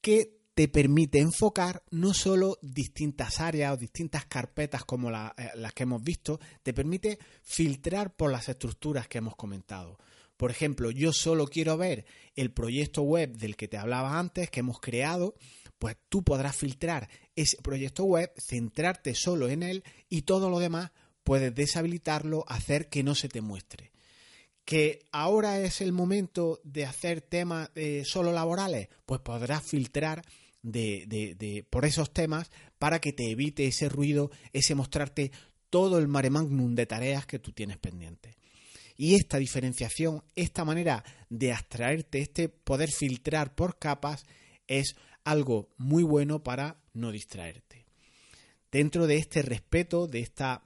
que 0.00 0.35
te 0.56 0.68
permite 0.68 1.18
enfocar 1.18 1.82
no 1.90 2.14
solo 2.14 2.58
distintas 2.62 3.40
áreas 3.40 3.74
o 3.74 3.76
distintas 3.76 4.24
carpetas 4.24 4.86
como 4.86 5.10
eh, 5.10 5.50
las 5.56 5.74
que 5.74 5.82
hemos 5.82 6.02
visto, 6.02 6.40
te 6.62 6.72
permite 6.72 7.18
filtrar 7.42 8.16
por 8.16 8.32
las 8.32 8.48
estructuras 8.48 9.06
que 9.06 9.18
hemos 9.18 9.36
comentado. 9.36 9.98
Por 10.38 10.50
ejemplo, 10.50 10.90
yo 10.90 11.12
solo 11.12 11.46
quiero 11.46 11.76
ver 11.76 12.06
el 12.36 12.54
proyecto 12.54 13.02
web 13.02 13.36
del 13.36 13.54
que 13.54 13.68
te 13.68 13.76
hablaba 13.76 14.18
antes, 14.18 14.48
que 14.48 14.60
hemos 14.60 14.80
creado, 14.80 15.34
pues 15.78 15.98
tú 16.08 16.24
podrás 16.24 16.56
filtrar 16.56 17.10
ese 17.34 17.58
proyecto 17.58 18.04
web, 18.04 18.32
centrarte 18.38 19.14
solo 19.14 19.50
en 19.50 19.62
él 19.62 19.84
y 20.08 20.22
todo 20.22 20.48
lo 20.48 20.58
demás 20.58 20.90
puedes 21.22 21.54
deshabilitarlo, 21.54 22.46
hacer 22.48 22.88
que 22.88 23.02
no 23.02 23.14
se 23.14 23.28
te 23.28 23.42
muestre 23.42 23.92
que 24.64 25.06
ahora 25.12 25.60
es 25.60 25.80
el 25.80 25.92
momento 25.92 26.60
de 26.64 26.84
hacer 26.84 27.20
temas 27.20 27.70
eh, 27.76 28.02
solo 28.04 28.32
laborales, 28.32 28.88
pues 29.06 29.20
podrás 29.20 29.62
filtrar 29.62 30.24
de, 30.62 31.66
por 31.70 31.84
esos 31.84 32.12
temas 32.12 32.50
para 32.78 33.00
que 33.00 33.12
te 33.12 33.30
evite 33.30 33.66
ese 33.66 33.88
ruido, 33.88 34.30
ese 34.52 34.74
mostrarte 34.74 35.30
todo 35.70 35.98
el 35.98 36.08
mare 36.08 36.30
magnum 36.30 36.74
de 36.74 36.86
tareas 36.86 37.26
que 37.26 37.38
tú 37.38 37.52
tienes 37.52 37.78
pendientes. 37.78 38.36
Y 38.96 39.14
esta 39.14 39.38
diferenciación, 39.38 40.24
esta 40.34 40.64
manera 40.64 41.04
de 41.28 41.52
abstraerte, 41.52 42.20
este 42.20 42.48
poder 42.48 42.90
filtrar 42.90 43.54
por 43.54 43.78
capas, 43.78 44.24
es 44.66 44.96
algo 45.24 45.68
muy 45.76 46.02
bueno 46.02 46.42
para 46.42 46.80
no 46.94 47.12
distraerte. 47.12 47.84
Dentro 48.72 49.06
de 49.06 49.16
este 49.16 49.42
respeto, 49.42 50.06
de 50.06 50.20
esta 50.20 50.62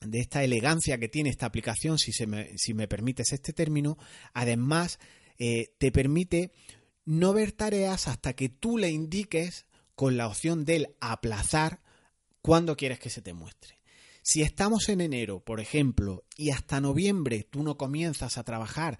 de 0.00 0.20
esta 0.20 0.44
elegancia 0.44 0.98
que 0.98 1.08
tiene 1.08 1.30
esta 1.30 1.46
aplicación, 1.46 1.98
si, 1.98 2.12
se 2.12 2.26
me, 2.26 2.56
si 2.58 2.74
me 2.74 2.86
permites 2.86 3.32
este 3.32 3.54
término, 3.54 3.96
además 4.34 4.98
eh, 5.38 5.74
te 5.78 5.90
permite 5.90 6.52
no 7.06 7.32
ver 7.32 7.52
tareas 7.52 8.08
hasta 8.08 8.34
que 8.34 8.50
tú 8.50 8.76
le 8.76 8.90
indiques 8.90 9.64
con 9.94 10.18
la 10.18 10.28
opción 10.28 10.66
del 10.66 10.94
aplazar 11.00 11.80
cuando 12.42 12.76
quieres 12.76 12.98
que 12.98 13.10
se 13.10 13.22
te 13.22 13.32
muestre. 13.32 13.80
Si 14.22 14.42
estamos 14.42 14.88
en 14.88 15.00
enero, 15.00 15.40
por 15.40 15.60
ejemplo, 15.60 16.24
y 16.36 16.50
hasta 16.50 16.80
noviembre 16.80 17.46
tú 17.48 17.62
no 17.62 17.78
comienzas 17.78 18.36
a 18.36 18.44
trabajar 18.44 18.98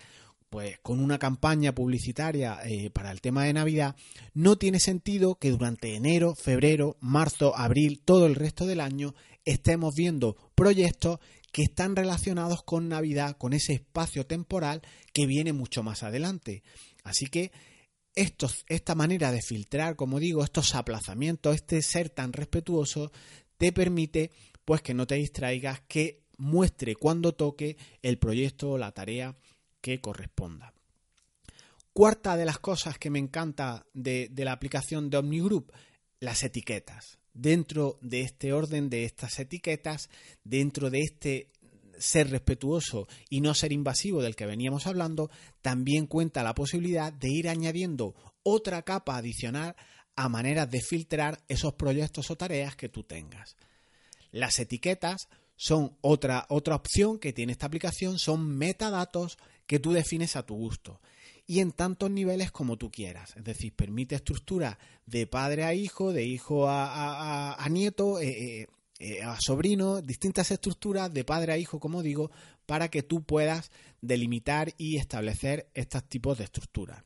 pues 0.48 0.78
con 0.78 1.00
una 1.00 1.18
campaña 1.18 1.74
publicitaria 1.74 2.60
eh, 2.64 2.90
para 2.90 3.10
el 3.10 3.20
tema 3.20 3.44
de 3.44 3.52
Navidad, 3.52 3.96
no 4.32 4.56
tiene 4.56 4.78
sentido 4.78 5.34
que 5.34 5.50
durante 5.50 5.96
enero, 5.96 6.36
febrero, 6.36 6.96
marzo, 7.00 7.56
abril, 7.56 8.00
todo 8.04 8.26
el 8.26 8.36
resto 8.36 8.66
del 8.66 8.80
año 8.80 9.14
estemos 9.44 9.94
viendo 9.96 10.36
proyectos 10.54 11.18
que 11.52 11.62
están 11.62 11.96
relacionados 11.96 12.62
con 12.62 12.88
Navidad, 12.88 13.36
con 13.36 13.52
ese 13.52 13.72
espacio 13.72 14.26
temporal 14.26 14.82
que 15.12 15.26
viene 15.26 15.52
mucho 15.52 15.82
más 15.82 16.04
adelante. 16.04 16.62
Así 17.02 17.26
que 17.26 17.50
esta 18.16 18.94
manera 18.94 19.30
de 19.30 19.42
filtrar, 19.42 19.94
como 19.94 20.18
digo, 20.18 20.42
estos 20.42 20.74
aplazamientos, 20.74 21.54
este 21.54 21.82
ser 21.82 22.10
tan 22.10 22.32
respetuoso, 22.32 23.12
te 23.58 23.72
permite 23.72 24.32
pues 24.64 24.82
que 24.82 24.94
no 24.94 25.06
te 25.06 25.14
distraigas, 25.16 25.82
que 25.86 26.24
muestre 26.38 26.96
cuando 26.96 27.34
toque 27.34 27.76
el 28.02 28.18
proyecto 28.18 28.70
o 28.70 28.78
la 28.78 28.92
tarea 28.92 29.36
que 29.80 30.00
corresponda. 30.00 30.72
Cuarta 31.92 32.36
de 32.36 32.44
las 32.44 32.58
cosas 32.58 32.98
que 32.98 33.10
me 33.10 33.18
encanta 33.18 33.86
de, 33.94 34.28
de 34.30 34.44
la 34.44 34.52
aplicación 34.52 35.08
de 35.08 35.18
OmniGroup, 35.18 35.72
las 36.18 36.42
etiquetas 36.42 37.18
dentro 37.36 37.98
de 38.00 38.22
este 38.22 38.52
orden 38.52 38.88
de 38.88 39.04
estas 39.04 39.38
etiquetas, 39.38 40.08
dentro 40.42 40.90
de 40.90 41.00
este 41.00 41.50
ser 41.98 42.30
respetuoso 42.30 43.08
y 43.28 43.40
no 43.40 43.54
ser 43.54 43.72
invasivo 43.72 44.22
del 44.22 44.36
que 44.36 44.46
veníamos 44.46 44.86
hablando, 44.86 45.30
también 45.62 46.06
cuenta 46.06 46.42
la 46.42 46.54
posibilidad 46.54 47.12
de 47.12 47.30
ir 47.30 47.48
añadiendo 47.48 48.14
otra 48.42 48.82
capa 48.82 49.16
adicional 49.16 49.76
a 50.14 50.28
maneras 50.28 50.70
de 50.70 50.80
filtrar 50.80 51.42
esos 51.48 51.74
proyectos 51.74 52.30
o 52.30 52.36
tareas 52.36 52.76
que 52.76 52.88
tú 52.88 53.02
tengas. 53.02 53.56
Las 54.30 54.58
etiquetas 54.58 55.28
son 55.56 55.96
otra, 56.00 56.46
otra 56.48 56.74
opción 56.74 57.18
que 57.18 57.32
tiene 57.32 57.52
esta 57.52 57.66
aplicación, 57.66 58.18
son 58.18 58.56
metadatos 58.56 59.38
que 59.66 59.78
tú 59.78 59.92
defines 59.92 60.36
a 60.36 60.44
tu 60.44 60.54
gusto 60.54 61.00
y 61.46 61.60
en 61.60 61.72
tantos 61.72 62.10
niveles 62.10 62.50
como 62.50 62.76
tú 62.76 62.90
quieras. 62.90 63.34
Es 63.36 63.44
decir, 63.44 63.72
permite 63.74 64.16
estructura 64.16 64.78
de 65.06 65.26
padre 65.26 65.64
a 65.64 65.74
hijo, 65.74 66.12
de 66.12 66.24
hijo 66.24 66.66
a, 66.68 67.66
nieto, 67.70 68.20
eh, 68.20 68.28
eh, 68.28 68.66
eh, 68.98 69.22
a 69.22 69.36
sobrino, 69.40 70.00
distintas 70.00 70.50
estructuras 70.50 71.12
de 71.12 71.24
padre 71.24 71.52
a 71.52 71.58
hijo, 71.58 71.80
como 71.80 72.02
digo, 72.02 72.30
para 72.66 72.88
que 72.88 73.02
tú 73.02 73.24
puedas 73.24 73.70
delimitar 74.00 74.74
y 74.78 74.96
establecer 74.96 75.68
estos 75.74 76.08
tipos 76.08 76.38
de 76.38 76.44
estructuras. 76.44 77.02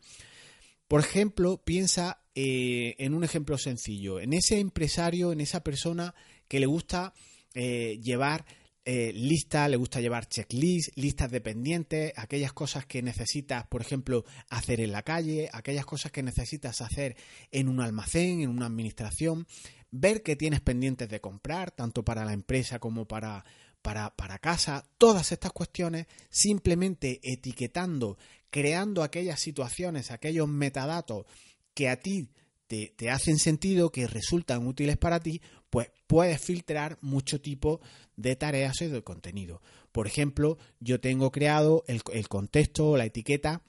Por 0.88 1.00
ejemplo, 1.00 1.62
piensa 1.62 2.22
en 2.34 3.14
un 3.14 3.22
ejemplo 3.22 3.58
sencillo, 3.58 4.18
en 4.18 4.32
ese 4.32 4.58
empresario, 4.60 5.30
en 5.30 5.40
esa 5.40 5.62
persona 5.62 6.14
que 6.48 6.58
le 6.58 6.66
gusta 6.66 7.12
llevar 7.54 8.44
eh, 8.86 9.12
listas, 9.12 9.68
le 9.68 9.76
gusta 9.76 10.00
llevar 10.00 10.26
checklists, 10.26 10.90
listas 10.96 11.30
de 11.30 11.42
pendientes, 11.42 12.12
aquellas 12.16 12.54
cosas 12.54 12.86
que 12.86 13.02
necesitas, 13.02 13.66
por 13.66 13.82
ejemplo, 13.82 14.24
hacer 14.48 14.80
en 14.80 14.90
la 14.90 15.02
calle, 15.02 15.50
aquellas 15.52 15.84
cosas 15.84 16.10
que 16.12 16.22
necesitas 16.22 16.80
hacer 16.80 17.14
en 17.50 17.68
un 17.68 17.80
almacén, 17.80 18.40
en 18.40 18.48
una 18.48 18.66
administración, 18.66 19.46
ver 19.90 20.22
que 20.22 20.36
tienes 20.36 20.60
pendientes 20.60 21.08
de 21.08 21.20
comprar, 21.20 21.70
tanto 21.70 22.04
para 22.04 22.24
la 22.24 22.32
empresa 22.32 22.78
como 22.78 23.06
para, 23.06 23.44
para, 23.82 24.14
para 24.16 24.38
casa, 24.38 24.84
todas 24.98 25.32
estas 25.32 25.52
cuestiones, 25.52 26.06
simplemente 26.28 27.20
etiquetando, 27.22 28.18
creando 28.50 29.02
aquellas 29.02 29.40
situaciones, 29.40 30.10
aquellos 30.10 30.48
metadatos 30.48 31.26
que 31.74 31.88
a 31.88 31.96
ti 31.96 32.28
te, 32.66 32.94
te, 32.96 33.10
hacen 33.10 33.38
sentido, 33.38 33.90
que 33.90 34.06
resultan 34.06 34.66
útiles 34.66 34.96
para 34.96 35.20
ti, 35.20 35.40
pues 35.70 35.90
puedes 36.06 36.40
filtrar 36.40 36.98
mucho 37.00 37.40
tipo 37.40 37.80
de 38.16 38.36
tareas 38.36 38.80
y 38.82 38.86
de 38.86 39.02
contenido. 39.02 39.60
Por 39.92 40.06
ejemplo, 40.06 40.58
yo 40.78 41.00
tengo 41.00 41.32
creado 41.32 41.84
el, 41.86 42.28
contexto 42.28 42.90
o 42.90 42.96
la 42.96 43.06
etiqueta 43.06 43.62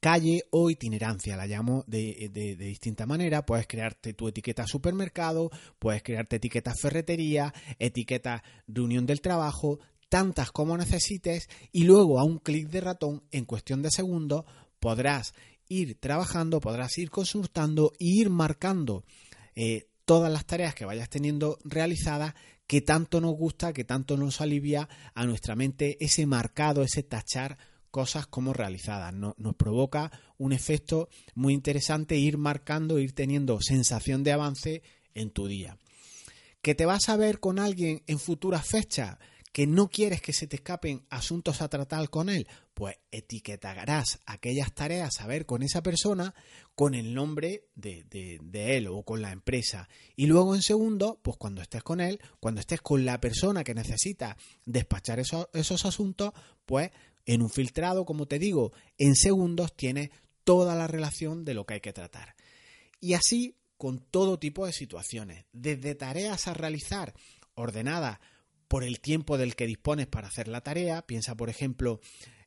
calle 0.00 0.44
o 0.50 0.70
itinerancia, 0.70 1.36
la 1.36 1.46
llamo 1.46 1.84
de, 1.86 2.30
de, 2.32 2.56
distinta 2.56 3.06
manera. 3.06 3.44
Puedes 3.46 3.66
crearte 3.66 4.14
tu 4.14 4.28
etiqueta 4.28 4.66
supermercado, 4.66 5.50
puedes 5.78 6.02
crearte 6.02 6.36
etiqueta 6.36 6.74
ferretería, 6.74 7.52
etiqueta 7.78 8.42
reunión 8.66 9.06
del 9.06 9.20
trabajo, 9.20 9.78
tantas 10.08 10.52
como 10.52 10.76
necesites 10.76 11.48
y 11.72 11.84
luego 11.84 12.18
a 12.18 12.24
un 12.24 12.38
clic 12.38 12.68
de 12.68 12.80
ratón 12.80 13.24
en 13.32 13.44
cuestión 13.44 13.82
de 13.82 13.90
segundos 13.90 14.44
podrás 14.78 15.34
ir 15.68 15.98
trabajando, 15.98 16.60
podrás 16.60 16.96
ir 16.98 17.10
consultando 17.10 17.92
e 17.98 18.06
ir 18.06 18.30
marcando 18.30 19.04
eh, 19.56 19.88
todas 20.04 20.30
las 20.30 20.44
tareas 20.44 20.74
que 20.74 20.84
vayas 20.84 21.08
teniendo 21.08 21.58
realizadas 21.64 22.34
que 22.66 22.80
tanto 22.80 23.20
nos 23.20 23.36
gusta, 23.36 23.72
que 23.72 23.84
tanto 23.84 24.16
nos 24.16 24.40
alivia 24.40 24.88
a 25.14 25.26
nuestra 25.26 25.54
mente 25.54 25.96
ese 26.00 26.26
marcado, 26.26 26.82
ese 26.82 27.02
tachar 27.02 27.58
cosas 27.94 28.26
como 28.26 28.52
realizadas. 28.52 29.14
nos 29.14 29.54
provoca 29.54 30.10
un 30.36 30.52
efecto 30.52 31.08
muy 31.36 31.54
interesante 31.54 32.16
ir 32.16 32.38
marcando, 32.38 32.98
ir 32.98 33.14
teniendo 33.14 33.60
sensación 33.60 34.24
de 34.24 34.32
avance 34.32 34.82
en 35.14 35.30
tu 35.30 35.46
día. 35.46 35.78
¿Que 36.60 36.74
te 36.74 36.86
vas 36.86 37.08
a 37.08 37.16
ver 37.16 37.38
con 37.38 37.60
alguien 37.60 38.02
en 38.08 38.18
futuras 38.18 38.66
fechas? 38.66 39.16
que 39.52 39.68
no 39.68 39.88
quieres 39.88 40.20
que 40.20 40.32
se 40.32 40.48
te 40.48 40.56
escapen 40.56 41.06
asuntos 41.10 41.62
a 41.62 41.68
tratar 41.68 42.10
con 42.10 42.28
él, 42.28 42.48
pues 42.74 42.96
etiquetarás 43.12 44.18
aquellas 44.26 44.74
tareas 44.74 45.20
a 45.20 45.28
ver 45.28 45.46
con 45.46 45.62
esa 45.62 45.80
persona 45.80 46.34
con 46.74 46.96
el 46.96 47.14
nombre 47.14 47.68
de, 47.76 48.40
él 48.52 48.88
o 48.88 49.04
con 49.04 49.22
la 49.22 49.30
empresa. 49.30 49.88
Y 50.16 50.26
luego 50.26 50.56
en 50.56 50.62
segundo, 50.62 51.20
pues 51.22 51.36
cuando 51.36 51.62
estés 51.62 51.84
con 51.84 52.00
él, 52.00 52.18
cuando 52.40 52.60
estés 52.60 52.80
con 52.80 53.04
la 53.04 53.20
persona 53.20 53.62
que 53.62 53.74
necesita 53.74 54.36
despachar 54.64 55.20
esos 55.20 55.84
asuntos, 55.84 56.32
pues 56.66 56.90
en 57.26 57.42
un 57.42 57.50
filtrado, 57.50 58.04
como 58.04 58.26
te 58.26 58.38
digo, 58.38 58.72
en 58.98 59.16
segundos 59.16 59.74
tienes 59.76 60.10
toda 60.44 60.74
la 60.74 60.86
relación 60.86 61.44
de 61.44 61.54
lo 61.54 61.66
que 61.66 61.74
hay 61.74 61.80
que 61.80 61.92
tratar. 61.92 62.34
Y 63.00 63.14
así 63.14 63.56
con 63.76 63.98
todo 63.98 64.38
tipo 64.38 64.66
de 64.66 64.72
situaciones, 64.72 65.44
desde 65.52 65.94
tareas 65.94 66.48
a 66.48 66.54
realizar 66.54 67.14
ordenadas 67.54 68.18
por 68.68 68.84
el 68.84 69.00
tiempo 69.00 69.38
del 69.38 69.56
que 69.56 69.66
dispones 69.66 70.06
para 70.06 70.28
hacer 70.28 70.48
la 70.48 70.62
tarea. 70.62 71.02
Piensa, 71.06 71.34
por 71.34 71.50
ejemplo, 71.50 72.00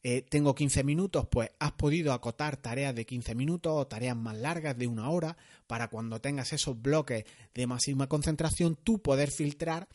eh, 0.03 0.24
tengo 0.24 0.55
15 0.55 0.84
minutos, 0.84 1.27
pues 1.29 1.51
has 1.60 1.74
podido 1.74 2.13
acotar 2.13 2.57
tareas 2.57 2.96
de 2.96 3.05
15 3.05 3.36
minutos 3.36 3.74
o 3.75 3.88
tareas 3.88 4.15
más 4.15 4.38
largas 4.38 4.77
de 4.77 4.88
una 4.88 5.10
hora 5.10 5.38
para 5.67 5.89
cuando 5.89 6.19
tengas 6.19 6.53
esos 6.53 6.81
bloques 6.81 7.25
de 7.53 7.67
máxima 7.67 8.07
concentración, 8.07 8.75
tú 8.75 9.01
poder 9.01 9.31
filtrar 9.31 9.88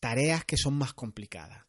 tareas 0.00 0.44
que 0.44 0.56
son 0.56 0.74
más 0.74 0.94
complicadas. 0.94 1.64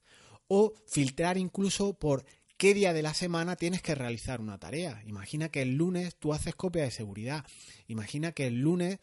O 0.47 0.73
filtrar 0.87 1.37
incluso 1.37 1.93
por 1.93 2.25
qué 2.59 2.73
día 2.73 2.91
de 2.91 3.01
la 3.01 3.13
semana 3.13 3.55
tienes 3.55 3.81
que 3.81 3.95
realizar 3.95 4.41
una 4.41 4.59
tarea. 4.59 5.01
Imagina 5.07 5.47
que 5.47 5.61
el 5.61 5.77
lunes 5.77 6.17
tú 6.17 6.33
haces 6.33 6.55
copia 6.55 6.83
de 6.83 6.91
seguridad. 6.91 7.45
Imagina 7.87 8.33
que 8.33 8.47
el 8.47 8.59
lunes 8.59 8.99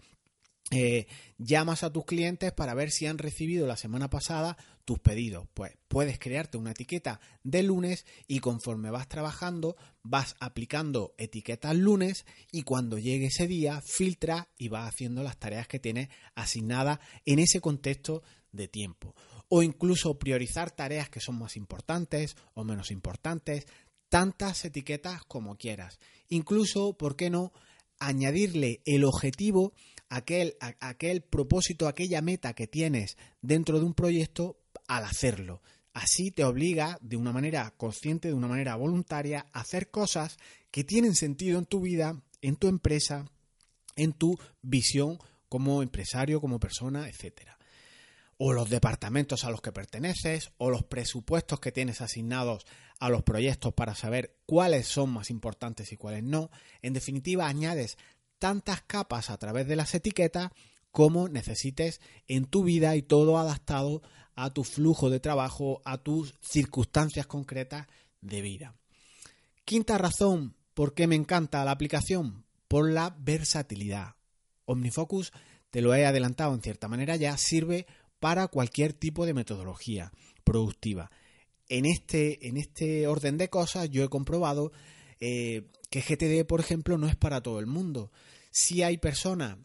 eh, 0.71 1.07
llamas 1.39 1.83
a 1.83 1.91
tus 1.91 2.05
clientes 2.05 2.53
para 2.53 2.75
ver 2.75 2.91
si 2.91 3.07
han 3.07 3.17
recibido 3.17 3.67
la 3.67 3.79
semana 3.79 4.11
pasada 4.11 4.59
tus 4.85 4.99
pedidos. 4.99 5.49
Pues 5.55 5.73
puedes 5.89 6.19
crearte 6.19 6.59
una 6.59 6.73
etiqueta 6.73 7.19
de 7.45 7.63
lunes 7.63 8.05
y 8.29 8.41
conforme 8.41 8.91
vas 8.91 9.09
trabajando 9.09 9.77
vas 10.03 10.37
aplicando 10.39 11.15
etiquetas 11.17 11.75
lunes 11.75 12.27
y 12.53 12.63
cuando 12.63 12.99
llegue 12.99 13.27
ese 13.27 13.47
día 13.47 13.81
filtra 13.81 14.49
y 14.59 14.69
vas 14.69 14.87
haciendo 14.87 15.23
las 15.23 15.39
tareas 15.39 15.67
que 15.67 15.81
tienes 15.81 16.11
asignadas 16.35 16.99
en 17.25 17.39
ese 17.39 17.63
contexto 17.63 18.23
de 18.53 18.69
tiempo. 18.69 19.15
O 19.49 19.63
incluso 19.63 20.19
priorizar 20.19 20.71
tareas 20.71 21.09
que 21.09 21.21
son 21.21 21.39
más 21.39 21.57
importantes 21.57 22.37
o 22.55 22.65
menos 22.65 22.91
importantes, 22.91 23.67
tantas 24.09 24.65
etiquetas 24.65 25.23
como 25.25 25.57
quieras. 25.57 25.99
Incluso, 26.29 26.97
¿por 26.97 27.17
qué 27.17 27.31
no? 27.31 27.53
añadirle 27.99 28.83
el 28.85 29.05
objetivo 29.05 29.73
aquel, 30.09 30.57
aquel 30.61 31.23
propósito, 31.23 31.89
aquella 31.89 32.23
meta 32.23 32.55
que 32.55 32.67
tienes 32.67 33.17
dentro 33.41 33.79
de 33.79 33.87
un 33.87 33.95
proyecto 33.95 34.59
al 34.87 35.05
hacerlo. 35.05 35.63
Así 35.93 36.31
te 36.31 36.45
obliga 36.45 36.99
de 37.01 37.17
una 37.17 37.33
manera 37.33 37.73
consciente, 37.77 38.29
de 38.29 38.35
una 38.35 38.49
manera 38.49 38.77
voluntaria, 38.77 39.47
a 39.53 39.61
hacer 39.61 39.91
cosas 39.91 40.37
que 40.71 40.85
tienen 40.85 41.15
sentido 41.15 41.59
en 41.59 41.65
tu 41.65 41.81
vida, 41.81 42.23
en 42.43 42.57
tu 42.57 42.69
empresa, 42.69 43.31
en 43.97 44.13
tu 44.13 44.39
visión 44.61 45.19
como 45.49 45.83
empresario, 45.83 46.41
como 46.41 46.61
persona, 46.61 47.09
etcétera. 47.09 47.56
O 48.39 48.53
los 48.53 48.69
departamentos 48.69 49.45
a 49.45 49.51
los 49.51 49.63
que 49.63 49.73
perteneces, 49.73 50.51
o 50.59 50.71
los 50.71 50.85
presupuestos 50.85 51.61
que 51.61 51.73
tienes 51.73 52.01
asignados 52.01 52.67
a 52.99 53.09
los 53.09 53.23
proyectos 53.23 53.73
para 53.75 53.95
saber 53.95 54.37
cuáles 54.47 54.87
son 54.87 55.11
más 55.11 55.31
importantes 55.31 55.93
y 55.93 55.97
cuáles 55.97 56.23
no. 56.23 56.51
En 56.83 56.93
definitiva, 56.93 57.47
añades 57.47 57.97
tantas 58.39 58.83
capas 58.83 59.31
a 59.31 59.39
través 59.39 59.67
de 59.67 59.77
las 59.77 59.95
etiquetas 59.95 60.51
como 60.91 61.29
necesites 61.29 62.01
en 62.27 62.47
tu 62.47 62.65
vida 62.65 62.97
y 62.97 63.03
todo 63.03 63.39
adaptado 63.39 64.03
a 64.35 64.53
tu 64.53 64.65
flujo 64.65 65.11
de 65.11 65.21
trabajo, 65.21 65.83
a 65.85 65.99
tus 65.99 66.35
circunstancias 66.41 67.27
concretas 67.27 67.87
de 68.21 68.43
vida. 68.43 68.75
Quinta 69.65 69.99
razón 69.99 70.57
por 70.75 70.95
qué 70.95 71.07
me 71.07 71.17
encanta 71.17 71.65
la 71.65 71.71
aplicación, 71.71 72.45
por 72.69 72.91
la 72.91 73.17
versatilidad. 73.19 74.15
OmniFocus, 74.67 75.33
te 75.71 75.81
lo 75.81 75.95
he 75.95 76.07
adelantado 76.07 76.55
en 76.55 76.63
cierta 76.63 76.89
manera 76.89 77.17
ya, 77.17 77.37
sirve 77.37 77.87
para 78.21 78.49
cualquier 78.49 78.93
tipo 78.93 79.27
de 79.27 79.35
metodología 79.35 80.13
productiva. 80.45 81.11
En 81.69 81.85
este, 81.85 82.47
en 82.49 82.57
este 82.57 83.07
orden 83.07 83.39
de 83.39 83.49
cosas 83.49 83.91
yo 83.91 84.05
he 84.05 84.09
comprobado 84.09 84.73
eh, 85.21 85.69
que 85.91 86.01
GTD, 86.01 86.47
por 86.47 86.61
ejemplo, 86.61 86.99
no 86.99 87.09
es 87.09 87.17
para 87.17 87.43
todo 87.43 87.59
el 87.59 87.67
mundo. 87.67 88.13
Si 88.51 88.83
hay 88.83 88.99
personas 88.99 89.59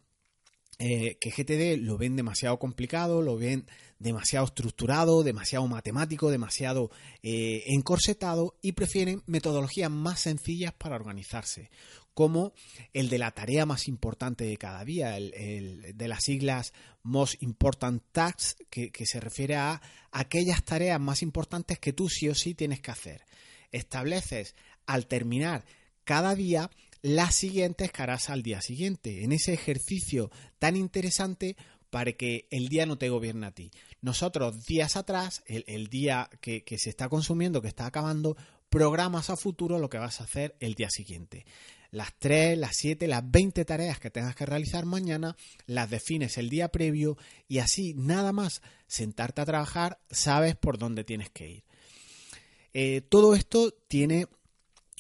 eh, 0.80 1.18
que 1.20 1.30
GTD 1.30 1.80
lo 1.84 1.98
ven 1.98 2.16
demasiado 2.16 2.58
complicado, 2.58 3.22
lo 3.22 3.38
ven 3.38 3.68
demasiado 4.00 4.48
estructurado, 4.48 5.22
demasiado 5.22 5.68
matemático, 5.68 6.32
demasiado 6.32 6.90
eh, 7.22 7.64
encorsetado 7.68 8.58
y 8.64 8.72
prefieren 8.72 9.22
metodologías 9.28 9.92
más 9.92 10.22
sencillas 10.22 10.74
para 10.74 10.96
organizarse, 10.96 11.70
como 12.14 12.54
el 12.94 13.10
de 13.10 13.18
la 13.18 13.32
tarea 13.32 13.66
más 13.66 13.88
importante 13.88 14.44
de 14.44 14.58
cada 14.58 14.84
día, 14.84 15.18
el, 15.18 15.94
de 15.96 16.08
las 16.08 16.24
siglas 16.24 16.74
Most 17.04 17.42
Important 17.42 18.04
Tasks, 18.12 18.58
que, 18.70 18.92
se 19.06 19.20
refiere 19.20 19.56
a 19.56 19.82
aquellas 20.12 20.64
tareas 20.64 21.00
más 21.00 21.22
importantes 21.22 21.80
que 21.80 21.94
tú 21.94 22.10
sí 22.10 22.30
o 22.30 22.36
sí 22.36 22.54
tienes 22.54 22.82
que 22.82 22.92
hacer. 22.92 23.26
Estableces 23.72 24.56
al 24.86 25.08
terminar 25.08 25.66
cada 26.04 26.36
día 26.36 26.70
las 27.02 27.36
siguientes 27.36 27.92
que 27.92 28.02
harás 28.04 28.30
al 28.30 28.44
día 28.44 28.62
siguiente, 28.62 29.24
en 29.24 29.32
ese 29.32 29.54
ejercicio 29.54 30.30
tan 30.60 30.76
interesante 30.76 31.56
para 31.90 32.14
que 32.14 32.48
el 32.52 32.68
día 32.70 32.86
no 32.86 32.98
te 32.98 33.10
gobierne 33.10 33.48
a 33.48 33.52
ti. 33.52 33.72
Nosotros 34.02 34.66
días 34.66 34.96
atrás, 34.96 35.44
el, 35.46 35.88
día 35.88 36.30
que, 36.40 36.64
se 36.78 36.90
está 36.90 37.10
consumiendo, 37.10 37.62
que 37.62 37.68
está 37.68 37.86
acabando, 37.86 38.38
programas 38.70 39.30
a 39.30 39.36
futuro 39.36 39.78
lo 39.78 39.90
que 39.90 39.98
vas 39.98 40.22
a 40.22 40.24
hacer 40.24 40.56
el 40.60 40.74
día 40.74 40.90
siguiente. 40.90 41.46
Las 41.92 42.14
3, 42.20 42.58
las 42.58 42.72
7, 42.78 43.06
las 43.08 43.30
20 43.30 43.66
tareas 43.66 44.00
que 44.00 44.10
tengas 44.10 44.36
que 44.36 44.46
realizar 44.46 44.86
mañana, 44.86 45.36
las 45.66 45.90
defines 45.90 46.38
el 46.38 46.50
día 46.50 46.70
previo 46.70 47.18
y 47.48 47.60
así 47.60 47.94
nada 47.96 48.32
más 48.32 48.62
sentarte 48.88 49.42
a 49.42 49.46
trabajar, 49.46 50.00
sabes 50.10 50.56
por 50.56 50.78
dónde 50.78 51.04
tienes 51.04 51.30
que 51.30 51.50
ir. 51.50 51.64
Eh, 52.74 53.02
todo 53.02 53.36
esto 53.36 53.72
tiene 53.90 54.28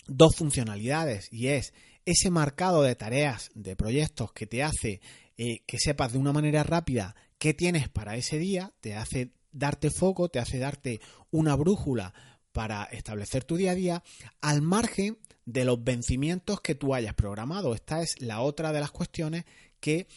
dos 0.08 0.36
funcionalidades 0.36 1.30
y 1.32 1.48
es 1.48 1.74
ese 2.06 2.30
marcado 2.30 2.84
de 2.84 2.96
tareas, 2.96 3.50
de 3.54 3.78
proyectos 3.78 4.34
que 4.34 4.48
te 4.48 4.62
hace 4.62 5.00
eh, 5.38 5.62
que 5.66 5.80
sepas 5.80 6.12
de 6.12 6.18
una 6.18 6.34
manera 6.34 6.64
rápida 6.64 7.16
qué 7.38 7.54
tienes 7.54 7.90
para 7.90 8.18
ese 8.18 8.38
día, 8.38 8.74
te 8.82 8.96
hace 8.96 9.32
darte 9.52 9.90
foco, 9.90 10.30
te 10.30 10.40
hace 10.40 10.60
darte 10.60 11.00
una 11.32 11.56
brújula 11.56 12.14
para 12.52 12.84
establecer 12.84 13.46
tu 13.46 13.56
día 13.56 13.72
a 13.72 13.76
día, 13.76 14.04
al 14.42 14.62
margen 14.62 15.18
de 15.52 15.66
los 15.66 15.84
vencimientos 15.84 16.62
que 16.62 16.76
tú 16.76 16.94
hayas 16.94 17.14
programado. 17.14 17.74
Esta 17.74 18.02
es 18.02 18.22
la 18.22 18.42
otra 18.42 18.72
de 18.72 18.80
las 18.80 18.92
cuestiones 18.92 19.46
que 19.80 20.08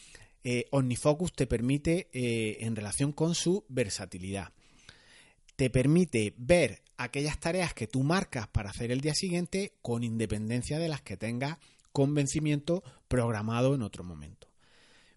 eh, 0.42 0.66
OmniFocus 0.70 1.32
te 1.32 1.46
permite 1.46 2.08
eh, 2.12 2.58
en 2.60 2.76
relación 2.76 3.12
con 3.12 3.34
su 3.34 3.64
versatilidad. 3.68 4.52
Te 5.56 5.70
permite 5.70 6.34
ver 6.36 6.82
aquellas 6.96 7.40
tareas 7.40 7.74
que 7.74 7.86
tú 7.86 8.02
marcas 8.02 8.48
para 8.48 8.70
hacer 8.70 8.92
el 8.92 9.00
día 9.00 9.14
siguiente 9.14 9.72
con 9.82 10.04
independencia 10.04 10.78
de 10.78 10.88
las 10.88 11.02
que 11.02 11.16
tengas 11.16 11.58
con 11.92 12.14
vencimiento 12.14 12.82
programado 13.08 13.74
en 13.74 13.82
otro 13.82 14.04
momento. 14.04 14.48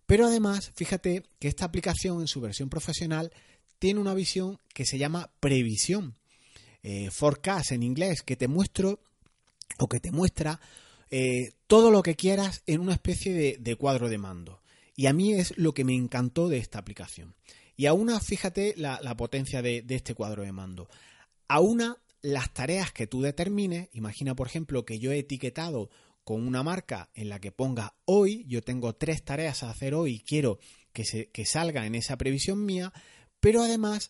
Pero 0.06 0.28
además, 0.28 0.72
fíjate 0.76 1.24
que 1.40 1.50
esta 1.50 1.66
aplicación 1.66 2.22
en 2.22 2.28
su 2.28 2.40
versión 2.40 2.70
profesional 2.70 3.32
tiene 3.80 4.00
una 4.00 4.14
visión 4.14 4.60
que 4.74 4.86
se 4.86 4.98
llama 4.98 5.30
previsión, 5.40 6.16
eh, 6.84 7.10
forecast 7.12 7.72
en 7.74 7.84
inglés, 7.84 8.22
que 8.22 8.38
te 8.38 8.48
muestro 8.48 9.00
o 9.78 9.88
que 9.88 10.00
te 10.00 10.12
muestra 10.12 10.60
eh, 11.10 11.54
todo 11.68 11.92
lo 11.92 12.04
que 12.04 12.16
quieras 12.16 12.64
en 12.66 12.82
una 12.82 12.94
especie 12.94 13.58
de, 13.58 13.76
cuadro 13.76 14.10
de 14.10 14.18
mando. 14.18 14.62
Y 14.96 15.06
a 15.06 15.14
mí 15.14 15.34
es 15.34 15.58
lo 15.58 15.74
que 15.74 15.84
me 15.84 15.96
encantó 15.96 16.50
de 16.50 16.58
esta 16.58 16.80
aplicación. 16.80 17.36
Y 17.76 17.86
aún 17.86 18.10
fíjate 18.20 18.74
la, 18.78 19.00
potencia 19.16 19.62
de, 19.62 19.86
este 19.88 20.16
cuadro 20.16 20.44
de 20.44 20.52
mando. 20.52 20.90
Aúna 21.48 21.98
las 22.22 22.54
tareas 22.54 22.92
que 22.92 23.08
tú 23.08 23.22
determines, 23.22 23.90
imagina 23.94 24.36
por 24.36 24.48
ejemplo 24.48 24.86
que 24.86 25.00
yo 25.00 25.12
he 25.12 25.20
etiquetado 25.20 25.90
con 26.24 26.46
una 26.46 26.64
marca 26.64 27.10
en 27.14 27.30
la 27.30 27.40
que 27.40 27.52
ponga 27.52 27.96
hoy, 28.06 28.44
yo 28.48 28.62
tengo 28.62 28.96
tres 28.96 29.24
tareas 29.24 29.64
a 29.64 29.70
hacer 29.70 29.94
hoy 29.94 30.16
y 30.16 30.20
quiero 30.20 30.60
que, 30.92 31.06
se, 31.06 31.30
salga 31.46 31.86
en 31.86 31.96
esa 31.96 32.18
previsión 32.18 32.66
mía, 32.66 32.92
pero 33.40 33.62
además 33.62 34.10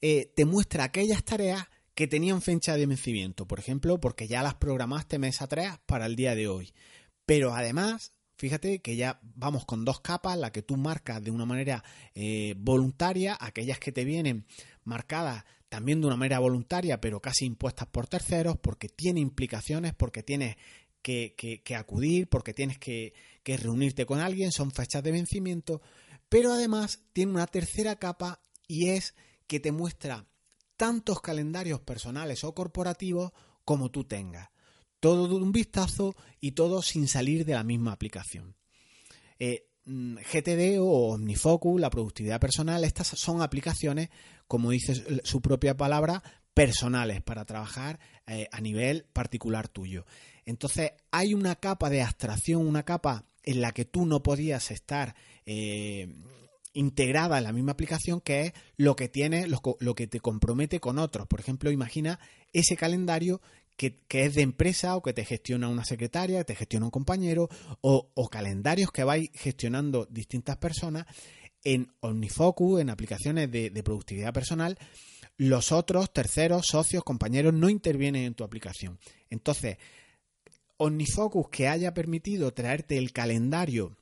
eh, 0.00 0.32
te 0.34 0.44
muestra 0.44 0.84
aquellas 0.84 1.22
tareas 1.22 1.68
que 1.98 2.06
tenían 2.06 2.42
fecha 2.42 2.76
de 2.76 2.86
vencimiento, 2.86 3.48
por 3.48 3.58
ejemplo, 3.58 3.98
porque 3.98 4.28
ya 4.28 4.44
las 4.44 4.54
programaste 4.54 5.18
mes 5.18 5.42
atrás 5.42 5.80
para 5.84 6.06
el 6.06 6.14
día 6.14 6.36
de 6.36 6.46
hoy. 6.46 6.72
Pero 7.26 7.52
además 7.52 8.12
Fíjate 8.36 8.78
que 8.78 8.94
ya 8.94 9.18
vamos 9.34 9.64
con 9.64 9.84
dos 9.84 9.98
capas, 10.00 10.38
la 10.38 10.52
que 10.52 10.62
tú 10.62 10.76
marcas 10.76 11.20
de 11.24 11.32
una 11.32 11.44
manera 11.44 11.82
eh, 12.14 12.54
voluntaria, 12.56 13.36
aquellas 13.40 13.80
que 13.80 13.90
te 13.90 14.04
vienen 14.04 14.46
marcadas 14.84 15.44
también 15.68 16.00
de 16.00 16.06
una 16.06 16.14
manera 16.14 16.38
voluntaria, 16.38 17.00
pero 17.00 17.20
casi 17.20 17.46
impuestas 17.46 17.88
por 17.88 18.06
terceros, 18.06 18.56
porque 18.56 18.88
tiene 18.88 19.18
implicaciones, 19.18 19.92
porque 19.92 20.22
tienes 20.22 20.56
que, 21.02 21.34
acudir, 21.76 22.28
porque 22.28 22.54
tienes 22.54 22.78
que, 22.78 23.12
que 23.42 23.56
reunirte 23.56 24.06
con 24.06 24.20
alguien, 24.20 24.52
son 24.52 24.70
fechas 24.70 25.02
de 25.02 25.10
vencimiento, 25.10 25.82
pero 26.28 26.52
además 26.52 27.00
tiene 27.12 27.32
una 27.32 27.48
tercera 27.48 27.96
capa 27.96 28.40
y 28.68 28.90
es 28.90 29.16
que 29.48 29.58
te 29.58 29.72
muestra 29.72 30.28
tantos 30.78 31.20
calendarios 31.20 31.80
personales 31.80 32.44
o 32.44 32.54
corporativos 32.54 33.32
como 33.66 33.90
tú 33.90 34.04
tengas. 34.04 34.48
Todo 35.00 35.28
de 35.28 35.34
un 35.34 35.52
vistazo 35.52 36.16
y 36.40 36.52
todo 36.52 36.80
sin 36.80 37.06
salir 37.06 37.44
de 37.44 37.52
la 37.52 37.64
misma 37.64 37.92
aplicación. 37.92 38.56
Eh, 39.38 39.66
mm, 39.84 40.16
GTD 40.16 40.78
o 40.80 41.12
OmniFocus, 41.12 41.78
la 41.78 41.90
productividad 41.90 42.40
personal, 42.40 42.84
estas 42.84 43.08
son 43.08 43.42
aplicaciones, 43.42 44.08
como 44.46 44.70
dice 44.70 45.20
su 45.24 45.42
propia 45.42 45.76
palabra, 45.76 46.22
personales 46.54 47.22
para 47.22 47.44
trabajar 47.44 48.00
eh, 48.26 48.48
a 48.50 48.60
nivel 48.60 49.04
particular 49.12 49.68
tuyo. 49.68 50.06
Entonces 50.46 50.92
hay 51.10 51.34
una 51.34 51.56
capa 51.56 51.90
de 51.90 52.02
abstracción, 52.02 52.66
una 52.66 52.84
capa 52.84 53.26
en 53.42 53.60
la 53.60 53.72
que 53.72 53.84
tú 53.84 54.06
no 54.06 54.22
podías 54.22 54.70
estar 54.70 55.14
eh, 55.46 56.08
integrada 56.78 57.38
en 57.38 57.44
la 57.44 57.52
misma 57.52 57.72
aplicación 57.72 58.20
que 58.20 58.42
es 58.42 58.52
lo 58.76 58.94
que 58.94 59.08
tiene, 59.08 59.46
lo, 59.48 59.94
que 59.94 60.06
te 60.06 60.20
compromete 60.20 60.78
con 60.78 60.98
otros. 60.98 61.26
Por 61.26 61.40
ejemplo, 61.40 61.72
imagina 61.72 62.20
ese 62.52 62.76
calendario 62.76 63.40
que, 63.76 64.00
es 64.08 64.34
de 64.34 64.42
empresa 64.42 64.96
o 64.96 65.02
que 65.02 65.12
te 65.12 65.24
gestiona 65.24 65.68
una 65.68 65.84
secretaria, 65.84 66.38
que 66.38 66.44
te 66.44 66.54
gestiona 66.54 66.86
un 66.86 66.92
compañero, 66.92 67.48
o, 67.80 68.28
calendarios 68.30 68.92
que 68.92 69.02
vais 69.02 69.28
gestionando 69.34 70.06
distintas 70.08 70.56
personas 70.58 71.06
en 71.64 71.92
OmniFocus, 71.98 72.80
en 72.80 72.90
aplicaciones 72.90 73.50
de, 73.50 73.70
de 73.70 73.82
productividad 73.82 74.32
personal. 74.32 74.78
Los 75.36 75.72
otros, 75.72 76.12
terceros, 76.12 76.66
socios, 76.66 77.02
compañeros 77.02 77.54
no 77.54 77.68
intervienen 77.68 78.22
en 78.22 78.34
tu 78.34 78.44
aplicación. 78.44 79.00
Entonces, 79.30 79.78
OmniFocus 80.76 81.48
que 81.48 81.66
haya 81.66 81.92
permitido 81.92 82.52
traerte 82.52 82.98
el 82.98 83.12
calendario 83.12 83.97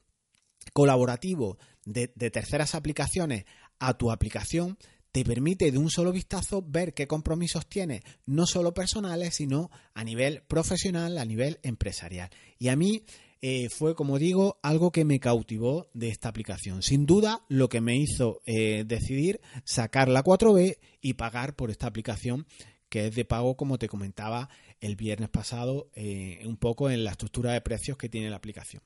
colaborativo 0.72 1.58
de, 1.84 2.08
terceras 2.08 2.74
aplicaciones 2.74 3.44
a 3.78 3.94
tu 3.94 4.10
aplicación 4.10 4.78
te 5.12 5.24
permite 5.24 5.70
de 5.70 5.78
un 5.78 5.90
solo 5.90 6.12
vistazo 6.12 6.62
ver 6.62 6.92
qué 6.92 7.06
compromisos 7.06 7.66
tienes, 7.66 8.02
no 8.26 8.46
solo 8.46 8.74
personales, 8.74 9.36
sino 9.36 9.70
a 9.94 10.04
nivel 10.04 10.42
profesional, 10.42 11.16
a 11.16 11.24
nivel 11.24 11.58
empresarial. 11.62 12.28
Y 12.58 12.68
a 12.68 12.76
mí 12.76 13.04
eh, 13.40 13.70
fue, 13.70 13.94
como 13.94 14.18
digo, 14.18 14.58
algo 14.62 14.92
que 14.92 15.06
me 15.06 15.18
cautivó 15.18 15.88
de 15.94 16.08
esta 16.08 16.28
aplicación. 16.28 16.82
Sin 16.82 17.06
duda, 17.06 17.46
lo 17.48 17.70
que 17.70 17.80
me 17.80 17.96
hizo 17.96 18.42
eh, 18.44 18.84
decidir 18.86 19.40
sacar 19.64 20.08
la 20.08 20.22
4B 20.22 20.78
y 21.00 21.14
pagar 21.14 21.56
por 21.56 21.70
esta 21.70 21.86
aplicación 21.86 22.46
que 22.88 23.06
es 23.06 23.14
de 23.14 23.24
pago, 23.24 23.56
como 23.56 23.78
te 23.78 23.88
comentaba 23.88 24.48
el 24.80 24.96
viernes 24.96 25.28
pasado, 25.28 25.90
eh, 25.94 26.40
un 26.44 26.56
poco 26.56 26.90
en 26.90 27.04
la 27.04 27.12
estructura 27.12 27.52
de 27.52 27.60
precios 27.60 27.96
que 27.96 28.08
tiene 28.08 28.30
la 28.30 28.36
aplicación. 28.36 28.82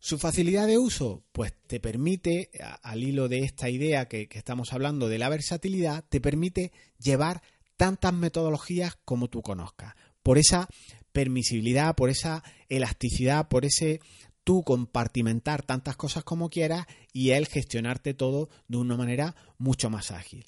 Su 0.00 0.18
facilidad 0.18 0.66
de 0.66 0.78
uso, 0.78 1.24
pues 1.32 1.52
te 1.66 1.80
permite, 1.80 2.50
al 2.82 3.02
hilo 3.02 3.28
de 3.28 3.40
esta 3.40 3.68
idea 3.68 4.06
que, 4.06 4.28
estamos 4.30 4.72
hablando 4.72 5.08
de 5.08 5.18
la 5.18 5.28
versatilidad, 5.28 6.04
te 6.08 6.20
permite 6.20 6.72
llevar 6.98 7.42
tantas 7.76 8.14
metodologías 8.14 8.96
como 9.04 9.28
tú 9.28 9.42
conozcas. 9.42 9.94
Por 10.22 10.38
esa 10.38 10.68
permisibilidad, 11.12 11.96
por 11.96 12.10
esa 12.10 12.44
elasticidad, 12.68 13.48
por 13.48 13.64
ese 13.64 14.00
tú 14.44 14.62
compartimentar 14.62 15.62
tantas 15.62 15.96
cosas 15.96 16.22
como 16.22 16.48
quieras 16.48 16.86
y 17.12 17.30
él 17.30 17.46
gestionarte 17.46 18.14
todo 18.14 18.48
de 18.68 18.78
una 18.78 18.96
manera 18.96 19.34
mucho 19.58 19.90
más 19.90 20.10
ágil 20.10 20.46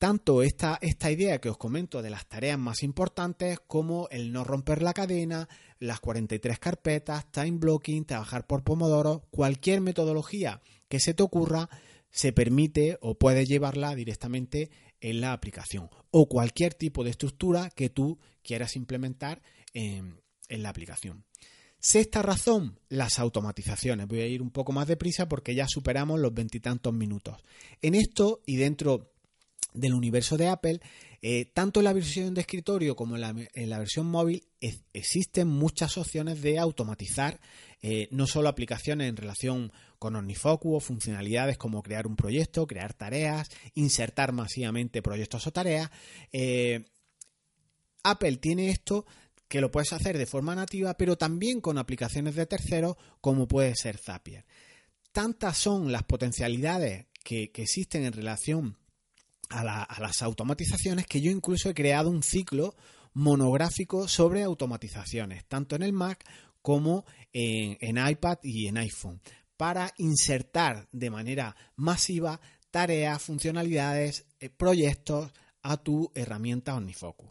tanto 0.00 0.42
esta, 0.42 0.78
esta 0.80 1.10
idea 1.10 1.42
que 1.42 1.50
os 1.50 1.58
comento 1.58 2.00
de 2.00 2.08
las 2.08 2.26
tareas 2.26 2.58
más 2.58 2.82
importantes 2.82 3.60
como 3.66 4.08
el 4.10 4.32
no 4.32 4.44
romper 4.44 4.80
la 4.80 4.94
cadena, 4.94 5.46
las 5.78 6.00
43 6.00 6.58
carpetas, 6.58 7.30
time 7.30 7.58
blocking, 7.58 8.06
trabajar 8.06 8.46
por 8.46 8.64
Pomodoro, 8.64 9.26
cualquier 9.30 9.82
metodología 9.82 10.62
que 10.88 11.00
se 11.00 11.12
te 11.12 11.22
ocurra 11.22 11.68
se 12.10 12.32
permite 12.32 12.96
o 13.02 13.18
puedes 13.18 13.46
llevarla 13.46 13.94
directamente 13.94 14.70
en 15.02 15.20
la 15.20 15.34
aplicación 15.34 15.90
o 16.10 16.30
cualquier 16.30 16.72
tipo 16.72 17.04
de 17.04 17.10
estructura 17.10 17.68
que 17.68 17.90
tú 17.90 18.18
quieras 18.42 18.76
implementar 18.76 19.42
en, 19.74 20.18
en 20.48 20.62
la 20.62 20.70
aplicación. 20.70 21.26
Sexta 21.78 22.22
razón, 22.22 22.78
las 22.88 23.18
automatizaciones. 23.18 24.06
Voy 24.06 24.20
a 24.20 24.26
ir 24.26 24.40
un 24.40 24.50
poco 24.50 24.72
más 24.72 24.88
deprisa 24.88 25.28
porque 25.28 25.54
ya 25.54 25.66
superamos 25.68 26.18
los 26.18 26.32
veintitantos 26.32 26.94
minutos. 26.94 27.36
En 27.82 27.94
esto 27.94 28.40
y 28.46 28.56
dentro 28.56 29.10
del 29.74 29.94
universo 29.94 30.36
de 30.36 30.48
Apple, 30.48 30.80
eh, 31.22 31.44
tanto 31.52 31.80
en 31.80 31.84
la 31.84 31.92
versión 31.92 32.32
de 32.32 32.40
escritorio 32.40 32.96
como 32.96 33.16
en 33.16 33.20
la, 33.68 33.78
versión 33.78 34.06
móvil 34.06 34.42
existen 34.94 35.48
muchas 35.48 35.98
opciones 35.98 36.40
de 36.40 36.58
automatizar 36.58 37.38
eh, 37.82 38.08
no 38.10 38.26
solo 38.26 38.48
aplicaciones 38.48 39.08
en 39.08 39.16
relación 39.16 39.70
con 39.98 40.16
OmniFocus 40.16 40.76
o 40.76 40.80
funcionalidades 40.80 41.58
como 41.58 41.82
crear 41.82 42.06
un 42.06 42.16
proyecto, 42.16 42.66
crear 42.66 42.94
tareas, 42.94 43.50
insertar 43.74 44.32
masivamente 44.32 45.02
proyectos 45.02 45.46
o 45.46 45.52
tareas. 45.52 45.90
Eh, 46.32 46.86
Apple 48.02 48.38
tiene 48.38 48.70
esto 48.70 49.04
que 49.46 49.60
lo 49.60 49.70
puedes 49.70 49.92
hacer 49.92 50.16
de 50.16 50.24
forma 50.24 50.54
nativa, 50.54 50.94
pero 50.94 51.18
también 51.18 51.60
con 51.60 51.76
aplicaciones 51.76 52.34
de 52.34 52.46
terceros 52.46 52.96
como 53.20 53.46
puede 53.46 53.74
ser 53.76 53.98
Zapier. 53.98 54.46
Tantas 55.12 55.58
son 55.58 55.92
las 55.92 56.04
potencialidades 56.04 57.08
que 57.24 57.50
existen 57.54 58.04
en 58.04 58.14
relación 58.14 58.78
a, 59.50 60.00
las 60.00 60.22
automatizaciones 60.22 61.06
que 61.06 61.20
yo 61.20 61.30
incluso 61.30 61.68
he 61.68 61.74
creado 61.74 62.08
un 62.08 62.22
ciclo 62.22 62.74
monográfico 63.12 64.08
sobre 64.08 64.44
automatizaciones, 64.44 65.44
tanto 65.46 65.76
en 65.76 65.82
el 65.82 65.92
Mac 65.92 66.24
como 66.62 67.04
en, 67.32 67.98
iPad 67.98 68.38
y 68.42 68.68
en 68.68 68.78
iPhone, 68.78 69.20
para 69.56 69.92
insertar 69.98 70.88
de 70.92 71.10
manera 71.10 71.56
masiva 71.76 72.40
tareas, 72.70 73.20
funcionalidades, 73.20 74.26
eh, 74.38 74.48
proyectos 74.48 75.32
a 75.62 75.76
tu 75.76 76.12
herramienta 76.14 76.76
OmniFocus. 76.76 77.30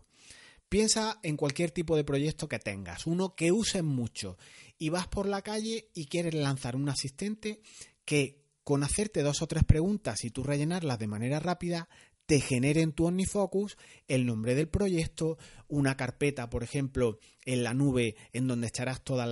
Piensa 0.67 1.19
en 1.23 1.37
cualquier 1.37 1.71
tipo 1.71 1.95
de 1.95 2.03
proyecto 2.03 2.47
que 2.47 2.59
tengas, 2.59 3.07
uno 3.07 3.33
que 3.33 3.51
uses 3.51 3.83
mucho 3.83 4.37
y 4.77 4.89
vas 4.89 5.07
por 5.07 5.25
la 5.25 5.41
calle 5.41 5.89
y 5.95 6.05
quieres 6.05 6.35
lanzar 6.35 6.75
un 6.75 6.89
asistente 6.89 7.61
que 8.05 8.39
con 8.69 8.83
hacerte 8.83 9.23
dos 9.23 9.41
o 9.41 9.47
tres 9.47 9.63
preguntas 9.63 10.23
y 10.23 10.29
tú 10.29 10.43
rellenarlas 10.43 10.99
de 10.99 11.07
manera 11.07 11.39
rápida 11.39 11.89
te 12.29 12.41
genere 12.41 12.81
en 12.81 12.91
tu 12.91 13.07
OmniFocus 13.07 13.75
el 14.07 14.27
nombre 14.27 14.53
del 14.53 14.67
proyecto, 14.67 15.39
una 15.67 15.97
carpeta, 15.97 16.47
por 16.47 16.61
ejemplo, 16.61 17.17
en 17.43 17.63
la 17.63 17.73
nube 17.73 18.17
en 18.33 18.47
donde 18.47 18.67
echarás 18.67 19.03
todos 19.03 19.27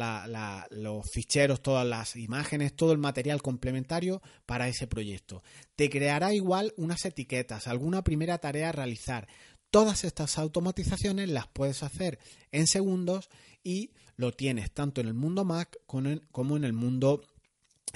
los 0.72 1.12
ficheros, 1.12 1.62
todas 1.62 1.86
las 1.86 2.16
imágenes, 2.16 2.76
todo 2.76 2.94
el 2.94 2.98
material 2.98 3.44
complementario 3.44 4.24
para 4.48 4.68
ese 4.68 4.88
proyecto. 4.88 5.44
Te 5.76 5.92
creará 5.92 6.34
igual 6.34 6.74
unas 6.76 7.06
etiquetas, 7.06 7.68
alguna 7.68 8.04
primera 8.04 8.40
tarea 8.40 8.70
a 8.70 8.72
realizar. 8.72 9.28
Todas 9.70 10.04
estas 10.04 10.40
automatizaciones 10.40 11.30
las 11.30 11.46
puedes 11.46 11.84
hacer 11.84 12.18
en 12.52 12.66
segundos 12.66 13.30
y 13.64 13.92
lo 14.16 14.32
tienes 14.32 14.72
tanto 14.72 15.02
en 15.02 15.08
el 15.08 15.14
mundo 15.14 15.46
Mac 15.46 15.78
como 15.86 16.58
en 16.58 16.64
el 16.64 16.74
mundo 16.74 17.22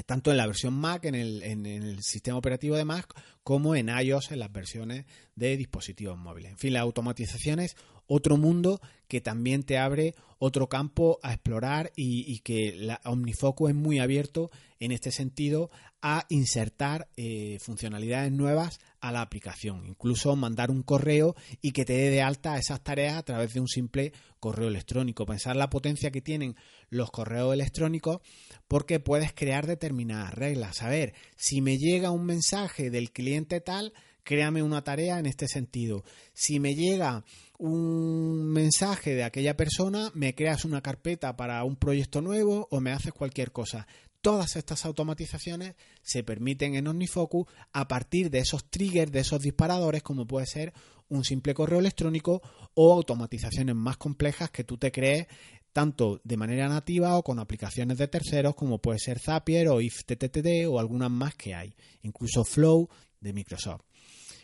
tanto 0.05 0.31
en 0.31 0.37
la 0.37 0.47
versión 0.47 0.73
Mac, 0.73 1.05
en 1.05 1.15
el, 1.15 1.43
en 1.43 1.65
el, 1.65 2.01
sistema 2.01 2.37
operativo 2.37 2.75
de 2.75 2.85
Mac, 2.85 3.13
como 3.43 3.75
en 3.75 3.89
iOS, 3.89 4.31
en 4.31 4.39
las 4.39 4.51
versiones 4.51 5.05
de 5.35 5.57
dispositivos 5.57 6.17
móviles. 6.17 6.51
En 6.51 6.57
fin, 6.57 6.73
la 6.73 6.81
automatización 6.81 7.59
es 7.59 7.75
otro 8.07 8.37
mundo 8.37 8.81
que 9.07 9.21
también 9.21 9.63
te 9.63 9.77
abre 9.77 10.15
otro 10.37 10.67
campo 10.67 11.19
a 11.21 11.33
explorar 11.33 11.91
y, 11.95 12.39
que 12.39 12.73
la 12.75 12.99
OmniFocus 13.05 13.69
es 13.69 13.75
muy 13.75 13.99
abierto 13.99 14.49
en 14.79 14.91
este 14.91 15.11
sentido 15.11 15.69
a 16.01 16.25
insertar 16.29 17.09
eh, 17.15 17.59
funcionalidades 17.61 18.31
nuevas 18.31 18.79
a 19.01 19.11
la 19.11 19.21
aplicación, 19.21 19.85
incluso 19.85 20.35
mandar 20.35 20.69
un 20.71 20.83
correo 20.83 21.35
y 21.61 21.71
que 21.71 21.85
te 21.85 21.93
dé 21.93 22.09
de 22.09 22.21
alta 22.21 22.57
esas 22.57 22.81
tareas 22.83 23.17
a 23.17 23.23
través 23.23 23.53
de 23.53 23.59
un 23.59 23.67
simple 23.67 24.13
correo 24.39 24.67
electrónico. 24.67 25.25
Pensar 25.25 25.55
la 25.55 25.69
potencia 25.69 26.11
que 26.11 26.21
tienen 26.21 26.55
los 26.89 27.11
correos 27.11 27.53
electrónicos 27.53 28.19
porque 28.67 28.99
puedes 28.99 29.33
crear 29.33 29.65
determinadas 29.65 30.33
reglas. 30.35 30.83
A 30.83 30.89
ver, 30.89 31.13
si 31.35 31.61
me 31.61 31.77
llega 31.77 32.11
un 32.11 32.25
mensaje 32.25 32.91
del 32.91 33.11
cliente 33.11 33.59
tal, 33.59 33.91
créame 34.23 34.61
una 34.61 34.83
tarea 34.83 35.19
en 35.19 35.25
este 35.25 35.47
sentido. 35.47 36.03
Si 36.33 36.59
me 36.59 36.75
llega 36.75 37.25
un 37.57 38.49
mensaje 38.51 39.15
de 39.15 39.23
aquella 39.23 39.57
persona, 39.57 40.11
me 40.13 40.35
creas 40.35 40.63
una 40.63 40.81
carpeta 40.81 41.35
para 41.35 41.63
un 41.63 41.75
proyecto 41.75 42.21
nuevo 42.21 42.67
o 42.71 42.79
me 42.79 42.91
haces 42.91 43.13
cualquier 43.13 43.51
cosa. 43.51 43.87
Todas 44.21 44.55
estas 44.55 44.85
automatizaciones 44.85 45.75
se 46.03 46.23
permiten 46.23 46.75
en 46.75 46.87
OmniFocus 46.87 47.47
a 47.73 47.87
partir 47.87 48.29
de 48.29 48.39
esos 48.39 48.69
triggers, 48.69 49.11
de 49.11 49.19
esos 49.19 49.41
disparadores, 49.41 50.03
como 50.03 50.27
puede 50.27 50.45
ser 50.45 50.73
un 51.09 51.23
simple 51.23 51.53
correo 51.53 51.79
electrónico 51.79 52.41
o 52.73 52.93
automatizaciones 52.93 53.75
más 53.75 53.97
complejas 53.97 54.51
que 54.51 54.63
tú 54.63 54.77
te 54.77 54.91
crees 54.91 55.27
tanto 55.73 56.19
de 56.23 56.37
manera 56.37 56.67
nativa 56.67 57.17
o 57.17 57.23
con 57.23 57.39
aplicaciones 57.39 57.97
de 57.97 58.07
terceros 58.07 58.55
como 58.55 58.79
puede 58.79 58.99
ser 58.99 59.19
Zapier 59.19 59.69
o 59.69 59.81
IFTTT 59.81 60.67
o 60.67 60.79
algunas 60.79 61.09
más 61.09 61.35
que 61.35 61.55
hay, 61.55 61.75
incluso 62.01 62.43
Flow 62.43 62.89
de 63.19 63.33
Microsoft. 63.33 63.83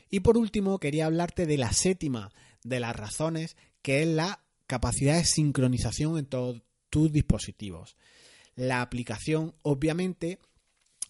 Y 0.10 0.22
por 0.22 0.38
último, 0.38 0.80
quería 0.80 1.06
hablarte 1.06 1.46
de 1.46 1.58
la 1.58 1.74
séptima 1.74 2.32
de 2.64 2.80
las 2.80 2.96
razones, 2.96 3.58
que 3.82 4.04
es 4.04 4.08
la 4.08 4.44
capacidad 4.68 5.18
de 5.18 5.26
sincronización 5.26 6.18
en 6.18 6.26
todos 6.26 6.62
tus 6.90 7.12
dispositivos. 7.12 7.98
La 8.58 8.82
aplicación, 8.82 9.54
obviamente, 9.62 10.40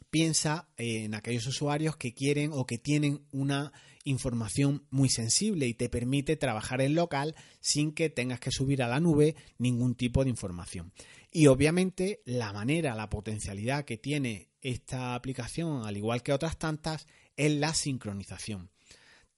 piensa 0.10 0.68
en 0.76 1.16
aquellos 1.16 1.48
usuarios 1.48 1.96
que 1.96 2.14
quieren 2.14 2.52
o 2.54 2.66
que 2.66 2.78
tienen 2.78 3.26
una 3.32 3.72
información 4.04 4.86
muy 4.90 5.08
sensible 5.08 5.66
y 5.66 5.74
te 5.74 5.88
permite 5.88 6.36
trabajar 6.36 6.82
en 6.82 6.94
local 6.94 7.36
sin 7.62 7.94
que 7.94 8.10
tengas 8.10 8.42
que 8.42 8.52
subir 8.52 8.84
a 8.84 8.90
la 8.90 9.00
nube 9.00 9.36
ningún 9.58 9.96
tipo 9.96 10.26
de 10.26 10.30
información. 10.30 10.92
Y 11.32 11.48
obviamente 11.48 12.22
la 12.26 12.52
manera, 12.52 12.96
la 12.96 13.10
potencialidad 13.10 13.86
que 13.86 13.98
tiene 13.98 14.50
esta 14.62 15.16
aplicación, 15.16 15.86
al 15.86 15.96
igual 15.96 16.24
que 16.24 16.34
otras 16.34 16.58
tantas, 16.58 17.08
es 17.38 17.54
la 17.54 17.74
sincronización. 17.74 18.72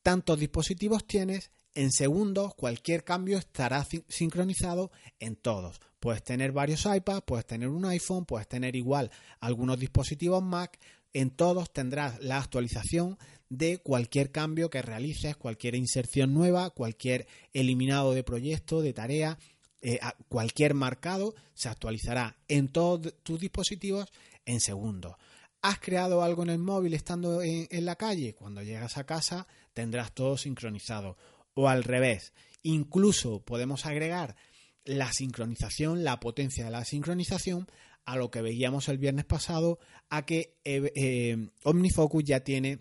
Tantos 0.02 0.40
dispositivos 0.40 1.06
tienes, 1.06 1.52
en 1.76 1.92
segundos 1.92 2.56
cualquier 2.56 3.04
cambio 3.04 3.38
estará 3.38 3.86
sincronizado 4.08 4.92
en 5.20 5.36
todos. 5.36 5.80
Puedes 6.00 6.24
tener 6.24 6.52
varios 6.52 6.86
iPads, 6.86 7.24
puedes 7.26 7.46
tener 7.46 7.70
un 7.70 7.86
iPhone, 7.86 8.26
puedes 8.26 8.48
tener 8.48 8.76
igual 8.76 9.12
algunos 9.40 9.80
dispositivos 9.80 10.42
Mac, 10.44 10.80
en 11.14 11.32
todos 11.32 11.72
tendrás 11.72 12.20
la 12.22 12.38
actualización 12.38 13.18
de 13.50 13.80
cualquier 13.80 14.32
cambio 14.32 14.70
que 14.70 14.82
realices, 14.82 15.36
cualquier 15.36 15.76
inserción 15.76 16.34
nueva, 16.34 16.70
cualquier 16.70 17.28
eliminado 17.54 18.14
de 18.14 18.24
proyecto, 18.24 18.82
de 18.82 18.94
tarea, 18.94 19.40
eh, 19.82 20.00
cualquier 20.28 20.74
marcado 20.74 21.36
se 21.54 21.70
actualizará 21.70 22.38
en 22.48 22.68
todos 22.68 23.14
tus 23.24 23.40
dispositivos 23.40 24.12
en 24.46 24.60
segundos. 24.60 25.16
¿Has 25.62 25.80
creado 25.80 26.24
algo 26.24 26.44
en 26.44 26.52
el 26.52 26.60
móvil 26.60 26.94
estando 26.94 27.42
en, 27.42 27.68
en 27.70 27.86
la 27.86 27.96
calle? 27.96 28.34
Cuando 28.36 28.62
llegas 28.62 28.98
a 28.98 29.06
casa 29.06 29.48
tendrás 29.74 30.14
todo 30.14 30.38
sincronizado. 30.38 31.18
O 31.62 31.68
al 31.68 31.84
revés, 31.84 32.32
incluso 32.64 33.42
podemos 33.42 33.86
agregar 33.86 34.38
la 34.86 35.12
sincronización, 35.12 36.06
la 36.06 36.22
potencia 36.22 36.64
de 36.64 36.72
la 36.72 36.86
sincronización 36.86 37.68
a 38.06 38.16
lo 38.16 38.32
que 38.32 38.42
veíamos 38.42 38.88
el 38.88 38.98
viernes 38.98 39.26
pasado, 39.26 39.78
a 40.10 40.26
que 40.26 40.56
eh, 40.64 40.90
eh, 40.96 41.50
OmniFocus 41.64 42.24
ya 42.24 42.46
tiene 42.46 42.80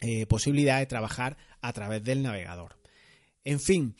eh, 0.00 0.26
posibilidad 0.26 0.80
de 0.80 0.86
trabajar 0.86 1.36
a 1.60 1.72
través 1.72 2.02
del 2.02 2.24
navegador. 2.24 2.80
En 3.44 3.60
fin, 3.60 3.94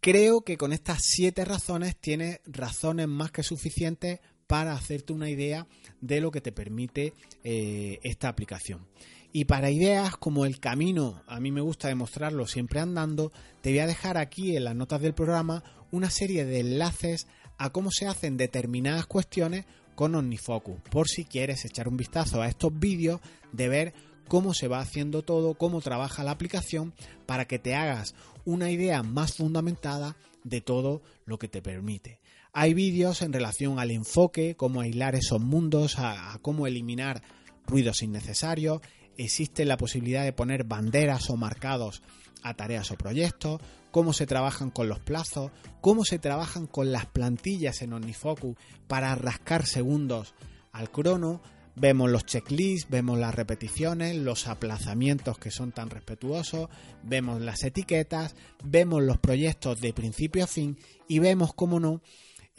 creo 0.00 0.40
que 0.40 0.56
con 0.56 0.72
estas 0.72 0.98
siete 1.00 1.44
razones 1.44 2.00
tienes 2.00 2.40
razones 2.46 3.06
más 3.06 3.30
que 3.30 3.44
suficientes 3.44 4.18
para 4.48 4.72
hacerte 4.72 5.12
una 5.12 5.30
idea 5.30 5.68
de 6.00 6.20
lo 6.20 6.32
que 6.32 6.40
te 6.40 6.50
permite 6.50 7.12
esta 7.44 8.28
aplicación. 8.28 8.88
Y 9.32 9.44
para 9.44 9.70
ideas 9.70 10.16
como 10.16 10.44
el 10.44 10.58
camino, 10.58 11.22
a 11.28 11.38
mí 11.38 11.52
me 11.52 11.60
gusta 11.60 11.86
demostrarlo 11.86 12.46
siempre 12.48 12.80
andando, 12.80 13.30
te 13.60 13.70
voy 13.70 13.78
a 13.78 13.86
dejar 13.86 14.16
aquí 14.16 14.56
en 14.56 14.64
las 14.64 14.74
notas 14.74 15.00
del 15.00 15.14
programa 15.14 15.62
una 15.92 16.10
serie 16.10 16.44
de 16.44 16.60
enlaces 16.60 17.28
a 17.56 17.70
cómo 17.70 17.90
se 17.92 18.08
hacen 18.08 18.36
determinadas 18.36 19.06
cuestiones 19.06 19.66
con 19.94 20.16
OmniFocus, 20.16 20.80
por 20.90 21.08
si 21.08 21.24
quieres 21.24 21.64
echar 21.64 21.86
un 21.86 21.96
vistazo 21.96 22.42
a 22.42 22.48
estos 22.48 22.76
vídeos 22.76 23.20
de 23.52 23.68
ver 23.68 23.94
cómo 24.26 24.52
se 24.52 24.66
va 24.66 24.80
haciendo 24.80 25.22
todo, 25.22 25.54
cómo 25.54 25.80
trabaja 25.80 26.24
la 26.24 26.32
aplicación, 26.32 26.92
para 27.26 27.46
que 27.46 27.58
te 27.58 27.74
hagas 27.74 28.14
una 28.44 28.70
idea 28.70 29.02
más 29.02 29.34
fundamentada 29.34 30.16
de 30.42 30.60
todo 30.60 31.02
lo 31.24 31.38
que 31.38 31.48
te 31.48 31.62
permite. 31.62 32.18
Hay 32.52 32.74
vídeos 32.74 33.22
en 33.22 33.32
relación 33.32 33.78
al 33.78 33.92
enfoque, 33.92 34.56
cómo 34.56 34.80
aislar 34.80 35.14
esos 35.14 35.40
mundos, 35.40 35.98
a, 35.98 36.32
a 36.32 36.38
cómo 36.38 36.66
eliminar 36.66 37.22
ruidos 37.66 38.02
innecesarios, 38.02 38.80
existe 39.24 39.64
la 39.64 39.76
posibilidad 39.76 40.24
de 40.24 40.32
poner 40.32 40.64
banderas 40.64 41.28
o 41.30 41.36
marcados 41.36 42.02
a 42.42 42.54
tareas 42.54 42.90
o 42.90 42.96
proyectos, 42.96 43.60
cómo 43.90 44.12
se 44.12 44.26
trabajan 44.26 44.70
con 44.70 44.88
los 44.88 44.98
plazos, 44.98 45.50
cómo 45.80 46.04
se 46.04 46.18
trabajan 46.18 46.66
con 46.66 46.90
las 46.90 47.06
plantillas 47.06 47.82
en 47.82 47.92
OmniFocus 47.92 48.56
para 48.88 49.14
rascar 49.14 49.66
segundos 49.66 50.34
al 50.72 50.90
crono, 50.90 51.42
vemos 51.76 52.10
los 52.10 52.24
checklists, 52.24 52.88
vemos 52.88 53.18
las 53.18 53.34
repeticiones, 53.34 54.16
los 54.16 54.48
aplazamientos 54.48 55.38
que 55.38 55.50
son 55.50 55.72
tan 55.72 55.90
respetuosos, 55.90 56.68
vemos 57.02 57.42
las 57.42 57.62
etiquetas, 57.62 58.34
vemos 58.64 59.02
los 59.02 59.18
proyectos 59.18 59.80
de 59.80 59.92
principio 59.92 60.44
a 60.44 60.46
fin 60.46 60.78
y 61.08 61.18
vemos, 61.18 61.52
cómo 61.52 61.78
no, 61.78 62.00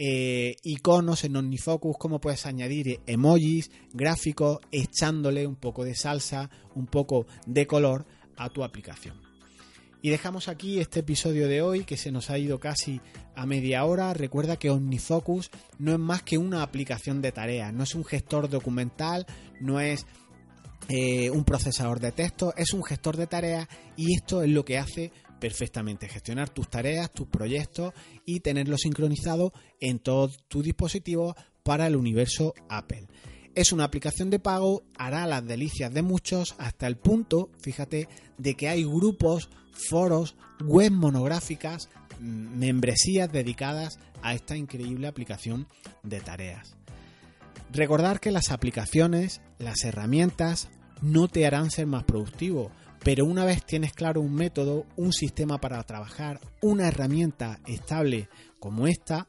eh, 0.04 0.56
iconos 0.64 1.24
en 1.26 1.36
OmniFocus, 1.36 1.96
cómo 2.00 2.20
puedes 2.20 2.48
añadir 2.48 3.02
emojis, 3.06 3.70
gráficos, 3.94 4.58
echándole 4.72 5.46
un 5.46 5.58
poco 5.58 5.84
de 5.84 5.94
salsa, 5.94 6.50
un 6.74 6.88
poco 6.88 7.28
de 7.46 7.68
color 7.68 8.08
a 8.36 8.50
tu 8.50 8.64
aplicación. 8.64 9.22
Y 10.02 10.10
dejamos 10.10 10.48
aquí 10.48 10.80
este 10.80 11.02
episodio 11.02 11.48
de 11.48 11.62
hoy 11.62 11.84
que 11.84 11.98
se 11.98 12.12
nos 12.12 12.32
ha 12.32 12.40
ido 12.40 12.60
casi 12.60 13.00
a 13.36 13.46
media 13.46 13.86
hora. 13.86 14.12
Recuerda 14.16 14.58
que 14.58 14.72
OmniFocus 14.72 15.52
no 15.78 15.92
es 15.92 16.00
más 16.00 16.24
que 16.24 16.40
una 16.40 16.64
aplicación 16.64 17.22
de 17.22 17.32
tareas, 17.32 17.72
no 17.72 17.84
es 17.84 17.94
un 17.94 18.04
gestor 18.04 18.50
documental, 18.50 19.28
no 19.60 19.80
es 19.80 20.08
eh, 20.90 21.30
un 21.30 21.44
procesador 21.44 22.00
de 22.00 22.12
texto, 22.12 22.56
es 22.58 22.74
un 22.74 22.84
gestor 22.84 23.18
de 23.18 23.28
tareas 23.28 23.68
y 23.96 24.16
esto 24.16 24.42
es 24.42 24.50
lo 24.50 24.66
que 24.66 24.80
hace 24.80 25.12
perfectamente, 25.41 26.08
gestionar 26.08 26.49
tus 26.49 26.69
tareas, 26.69 27.12
tus 27.12 27.27
proyectos 27.27 27.93
y 28.25 28.39
tenerlo 28.39 28.77
sincronizado 28.77 29.51
en 29.82 29.99
todos 29.99 30.38
tus 30.47 30.63
dispositivos 30.63 31.36
para 31.63 31.88
el 31.88 31.97
universo 31.97 32.54
Apple. 32.69 33.08
Es 33.56 33.73
una 33.73 33.84
aplicación 33.84 34.30
de 34.30 34.39
pago, 34.39 34.84
hará 34.95 35.25
las 35.25 35.45
delicias 35.45 35.91
de 35.93 36.04
muchos 36.04 36.56
hasta 36.60 36.88
el 36.88 36.95
punto, 36.95 37.49
fíjate, 37.60 38.08
de 38.38 38.56
que 38.56 38.69
hay 38.69 38.84
grupos, 38.84 39.49
foros, 39.89 40.36
web 40.63 40.91
monográficas, 40.91 41.89
membresías 42.19 43.30
dedicadas 43.30 43.99
a 44.21 44.36
esta 44.36 44.56
increíble 44.56 45.08
aplicación 45.08 45.67
de 46.04 46.21
tareas. 46.21 46.77
Recordar 47.73 48.19
que 48.19 48.32
las 48.32 48.51
aplicaciones, 48.51 49.41
las 49.58 49.84
herramientas, 49.84 50.69
no 51.01 51.27
te 51.27 51.47
harán 51.47 51.71
ser 51.71 51.88
más 51.88 52.04
productivo, 52.04 52.71
pero 53.04 53.26
una 53.26 53.46
vez 53.46 53.66
tienes 53.66 53.94
claro 53.94 54.22
un 54.22 54.34
método, 54.34 54.86
un 54.96 55.12
sistema 55.12 55.60
para 55.60 55.82
trabajar, 55.84 56.40
una 56.62 56.88
herramienta 56.88 57.60
estable 57.66 58.30
como 58.60 58.88
esta, 58.88 59.28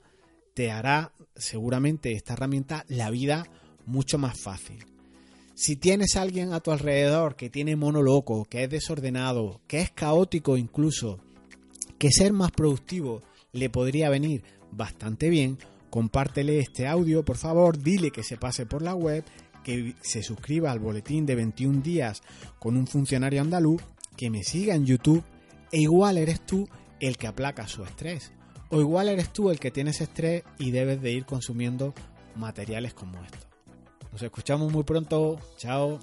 te 0.55 0.71
hará 0.71 1.13
seguramente 1.35 2.13
esta 2.13 2.35
herramienta 2.35 2.85
la 2.89 3.11
vida 3.11 3.47
mucho 3.87 4.19
más 4.19 4.39
fácil. 4.39 4.85
Si 5.55 5.77
tienes 5.77 6.17
a 6.17 6.23
alguien 6.23 6.53
a 6.53 6.61
tu 6.61 6.71
alrededor 6.71 7.37
que 7.37 7.51
tiene 7.51 7.77
mono 7.77 8.03
loco, 8.03 8.45
que 8.45 8.65
es 8.65 8.71
desordenado, 8.71 9.61
que 9.67 9.81
es 9.81 9.91
caótico 9.91 10.57
incluso, 10.57 11.21
que 11.99 12.11
ser 12.11 12.33
más 12.33 12.51
productivo 12.51 13.23
le 13.53 13.71
podría 13.71 14.11
venir 14.11 14.43
bastante 14.71 15.29
bien, 15.31 15.59
compártele 15.89 16.59
este 16.59 16.87
audio, 16.87 17.25
por 17.25 17.37
favor, 17.37 17.79
dile 17.79 18.11
que 18.11 18.23
se 18.23 18.37
pase 18.37 18.67
por 18.67 18.83
la 18.83 18.95
web, 18.95 19.25
que 19.63 19.95
se 20.03 20.23
suscriba 20.23 20.71
al 20.71 20.79
boletín 20.79 21.27
de 21.27 21.35
21 21.35 21.83
días 21.83 22.23
con 22.59 22.77
un 22.77 22.87
funcionario 22.87 23.41
andaluz, 23.41 23.83
que 24.17 24.31
me 24.31 24.43
siga 24.43 24.75
en 24.75 24.87
YouTube, 24.87 25.25
e 25.71 25.81
igual 25.81 26.19
eres 26.19 26.41
tú 26.41 26.69
el 27.01 27.17
que 27.17 27.27
aplaca 27.27 27.67
su 27.67 27.83
estrés, 27.85 28.33
o 28.71 28.81
igual 28.81 29.09
eres 29.09 29.33
tú 29.33 29.51
el 29.51 29.59
que 29.59 29.71
tienes 29.71 30.01
estrés 30.01 30.45
y 30.59 30.71
debes 30.71 31.01
de 31.01 31.13
ir 31.13 31.25
consumiendo 31.25 31.95
materiales 32.37 32.95
como 32.95 33.23
estos. 33.25 33.47
Nos 34.13 34.23
escuchamos 34.23 34.71
muy 34.71 34.85
pronto. 34.85 35.39
Chao. 35.57 35.99